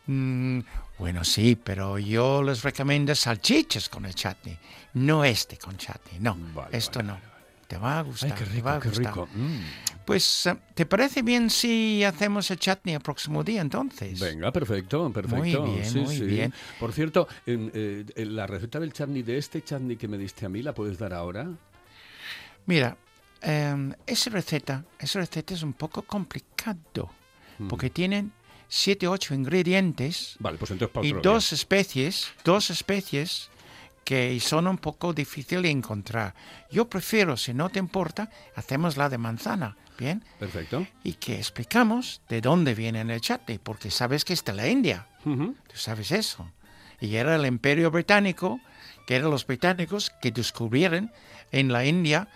Mm, 0.07 0.61
bueno, 0.99 1.25
sí, 1.25 1.57
pero 1.57 1.99
yo 1.99 2.42
les 2.42 2.62
recomiendo 2.62 3.14
salchichas 3.14 3.88
con 3.88 4.05
el 4.05 4.14
chutney, 4.14 4.59
no 4.92 5.25
este 5.25 5.57
con 5.57 5.79
chutney, 5.79 6.20
no, 6.20 6.37
Vale, 6.55 6.77
esto 6.77 6.99
vale, 6.99 7.07
no. 7.09 7.14
vale. 7.14 7.27
Te 7.66 7.79
va 7.79 7.99
a 7.99 8.03
gustar, 8.03 8.33
Ay, 8.33 8.38
qué 8.38 8.44
te 8.51 8.61
va 8.61 8.72
a 8.72 8.75
rico, 8.75 8.83
qué 8.83 8.88
gustar. 8.90 9.14
rico. 9.14 9.29
Mm. 9.35 9.61
Pues, 10.05 10.44
eh, 10.46 10.57
¿te 10.75 10.85
parece 10.85 11.22
bien 11.22 11.49
si 11.49 12.05
hacemos 12.05 12.51
el 12.51 12.59
chutney 12.59 12.94
el 12.96 13.01
próximo 13.01 13.42
día 13.42 13.62
entonces? 13.62 14.20
Venga, 14.20 14.53
perfecto, 14.53 15.11
perfecto. 15.11 15.64
bien, 15.64 15.85
Sí, 15.90 15.99
muy 16.01 16.16
sí. 16.18 16.25
bien. 16.27 16.53
Por 16.79 16.92
cierto, 16.92 17.27
eh, 17.46 18.05
la 18.18 18.46
receta 18.46 18.79
del 18.79 18.92
chutney, 18.92 19.22
de 19.22 19.38
este 19.38 19.64
chutney 19.64 19.96
que 19.96 20.07
me 20.07 20.18
diste 20.18 20.44
a 20.44 20.51
mí, 20.51 20.61
¿la 20.62 20.75
puedes 20.75 20.99
dar 20.99 21.14
ahora? 21.14 21.49
Mira, 22.66 22.96
em, 23.46 23.92
esa 24.06 24.30
receta, 24.30 24.85
esa 24.98 25.20
receta 25.20 25.54
es 25.54 25.62
un 25.62 25.72
poco 25.72 26.02
complicado, 26.02 27.11
Mm. 27.59 27.68
porque 27.68 27.88
tienen 27.90 28.32
siete, 28.68 29.06
ocho 29.09 29.32
ingredientes 29.35 30.37
Vale, 30.40 30.59
pues 30.59 30.70
entonces 30.72 31.04
y 31.04 31.12
dos 31.22 31.52
especies, 31.52 32.32
dos 32.44 32.68
especies 32.70 33.48
que 34.04 34.38
son 34.40 34.66
un 34.66 34.78
poco 34.78 35.12
difícil 35.12 35.62
de 35.62 35.70
encontrar. 35.70 36.35
Yo 36.70 36.88
prefiero, 36.88 37.37
si 37.37 37.54
no 37.54 37.70
te 37.70 37.78
importa, 37.78 38.28
hacemos 38.54 38.96
la 38.96 39.09
de 39.09 39.18
manzana, 39.18 39.76
¿bien? 39.98 40.22
Perfecto. 40.38 40.87
Y 41.02 41.14
que 41.14 41.37
explicamos 41.38 42.20
de 42.28 42.40
dónde 42.40 42.74
viene 42.74 43.00
el 43.00 43.20
chutney, 43.20 43.59
porque 43.59 43.90
sabes 43.90 44.24
que 44.24 44.32
es 44.35 44.44
de 44.44 44.52
la 44.52 44.68
India, 44.68 45.06
tú 45.24 45.54
sabes 45.76 46.11
eso. 46.12 46.50
Y 47.00 47.16
era 47.16 47.35
el 47.37 47.46
imperio 47.46 47.90
británico, 47.90 48.61
que 49.06 49.16
eran 49.16 49.30
los 49.30 49.46
británicos 49.46 50.11
que 50.22 50.30
descubrieron 50.30 51.11
en 51.50 51.72
la 51.72 51.85
India 51.85 52.28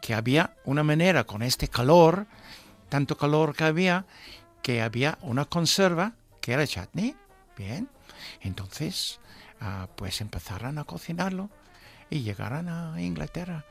que 0.00 0.14
había 0.14 0.54
una 0.64 0.82
manera 0.82 1.24
con 1.24 1.42
este 1.42 1.68
calor, 1.68 2.26
tanto 2.88 3.16
calor 3.16 3.54
que 3.54 3.64
había, 3.64 4.06
que 4.62 4.82
había 4.82 5.18
una 5.22 5.44
conserva 5.44 6.12
que 6.40 6.52
era 6.52 6.66
chutney, 6.66 7.14
bien. 7.56 7.88
Entonces, 8.40 9.20
ah, 9.60 9.88
pues 9.96 10.20
empezaron 10.20 10.78
a 10.78 10.84
cocinarlo 10.84 11.50
y 12.10 12.20
llegaron 12.20 12.68
a 12.68 13.00
Inglaterra. 13.02 13.64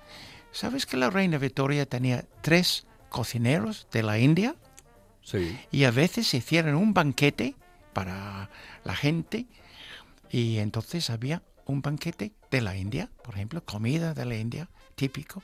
¿Sabes 0.52 0.86
que 0.86 0.98
la 0.98 1.10
reina 1.10 1.38
Victoria 1.38 1.86
tenía 1.86 2.26
tres 2.42 2.86
cocineros 3.10 3.88
de 3.92 4.04
la 4.04 4.20
India? 4.20 4.56
Sí. 5.24 5.60
y 5.72 5.84
a 5.84 5.92
veces 5.92 6.34
hicieron 6.34 6.76
un 6.76 6.94
banquete 6.94 7.56
para 7.92 8.50
la 8.86 8.96
gente 8.96 9.46
y 10.30 10.60
entonces 10.60 11.10
había 11.10 11.42
un 11.68 11.82
banquete 11.82 12.32
de 12.52 12.62
la 12.62 12.76
India, 12.76 13.10
por 13.24 13.36
ejemplo, 13.36 13.64
comida 13.64 14.14
de 14.14 14.26
la 14.26 14.36
India, 14.36 14.68
típico, 14.96 15.44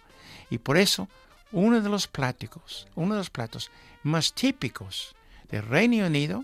y 0.50 0.58
por 0.58 0.78
eso 0.78 1.08
uno 1.52 1.80
de 1.82 1.90
los 1.90 2.08
platos, 2.08 2.88
uno 2.96 3.14
de 3.14 3.20
los 3.20 3.30
platos 3.30 3.70
más 4.04 4.34
típicos 4.34 5.16
del 5.52 5.64
Reino 5.64 6.06
Unido 6.08 6.44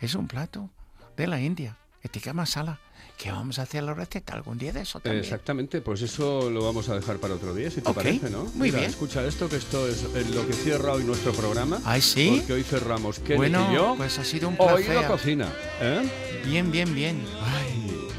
es 0.00 0.14
un 0.14 0.28
plato 0.28 0.68
de 1.16 1.26
la 1.26 1.40
India, 1.40 1.76
el 2.02 2.10
tikka 2.10 2.34
masala, 2.34 2.78
que 3.16 3.32
vamos 3.32 3.58
a 3.58 3.62
hacer 3.62 3.82
la 3.82 3.94
receta 3.94 4.34
algún 4.34 4.58
día 4.58 4.72
de 4.74 4.82
eso 4.82 5.00
también. 5.00 5.24
Exactamente, 5.24 5.80
pues 5.80 6.02
eso 6.02 6.50
lo 6.50 6.62
vamos 6.62 6.90
a 6.90 6.94
dejar 6.94 7.16
para 7.16 7.34
otro 7.34 7.54
día, 7.54 7.70
si 7.70 7.80
te 7.80 7.88
Ok, 7.88 7.96
parece, 7.96 8.28
¿no? 8.28 8.44
muy 8.44 8.68
Mira, 8.68 8.80
bien. 8.80 8.90
Escucha 8.90 9.24
esto, 9.24 9.48
que 9.48 9.56
esto 9.56 9.88
es 9.88 10.02
lo 10.34 10.46
que 10.46 10.52
cierra 10.52 10.92
hoy 10.92 11.04
nuestro 11.04 11.32
programa. 11.32 11.80
¿Ah, 11.86 11.98
sí? 12.00 12.36
Porque 12.38 12.52
hoy 12.52 12.62
cerramos 12.62 13.18
Kenneth 13.20 13.36
Bueno, 13.38 13.68
y 13.70 13.74
yo. 13.74 13.94
pues 13.96 14.18
ha 14.18 14.24
sido 14.24 14.48
un 14.50 14.56
Oído 14.58 14.74
placer. 14.92 15.06
cocina. 15.06 15.50
¿eh? 15.80 16.42
Bien, 16.44 16.70
bien, 16.70 16.94
bien. 16.94 17.24
Ay, 17.42 17.75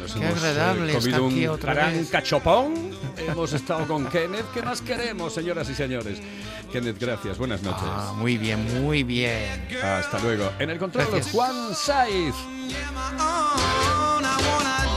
nos 0.07 0.19
Qué 0.21 0.27
hemos, 0.27 0.43
eh, 0.43 0.47
agradable 0.47 0.93
comido 0.93 1.09
estar 1.09 1.25
aquí 1.29 1.47
un 1.47 1.53
otra 1.53 1.73
gran 1.73 1.93
vez. 1.93 2.09
cachopón. 2.09 2.73
hemos 3.17 3.53
estado 3.53 3.85
con 3.87 4.05
Kenneth. 4.07 4.45
¿Qué 4.53 4.61
más 4.61 4.81
queremos, 4.81 5.33
señoras 5.33 5.69
y 5.69 5.75
señores? 5.75 6.19
Kenneth, 6.71 6.99
gracias. 6.99 7.37
Buenas 7.37 7.61
noches. 7.61 7.83
Ah, 7.85 8.13
muy 8.15 8.37
bien, 8.37 8.81
muy 8.83 9.03
bien. 9.03 9.67
Hasta 9.83 10.19
luego. 10.19 10.51
En 10.59 10.69
el 10.69 10.77
control, 10.77 11.07
Gracias. 11.11 11.31
Juan 11.33 11.73
Saiz. 11.75 12.35
Yeah, 12.67 12.91
my 12.91 13.21
own. 13.21 14.25
I 14.25 14.35
want 14.49 14.67
a 14.67 14.87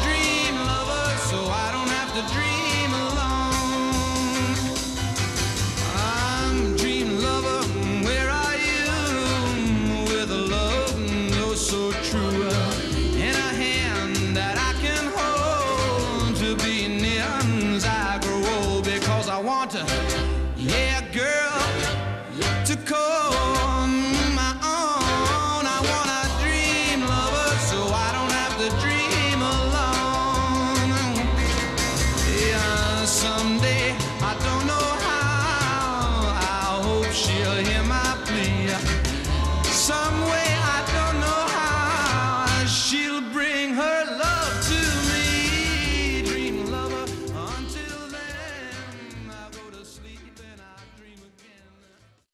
dream 2.33 2.60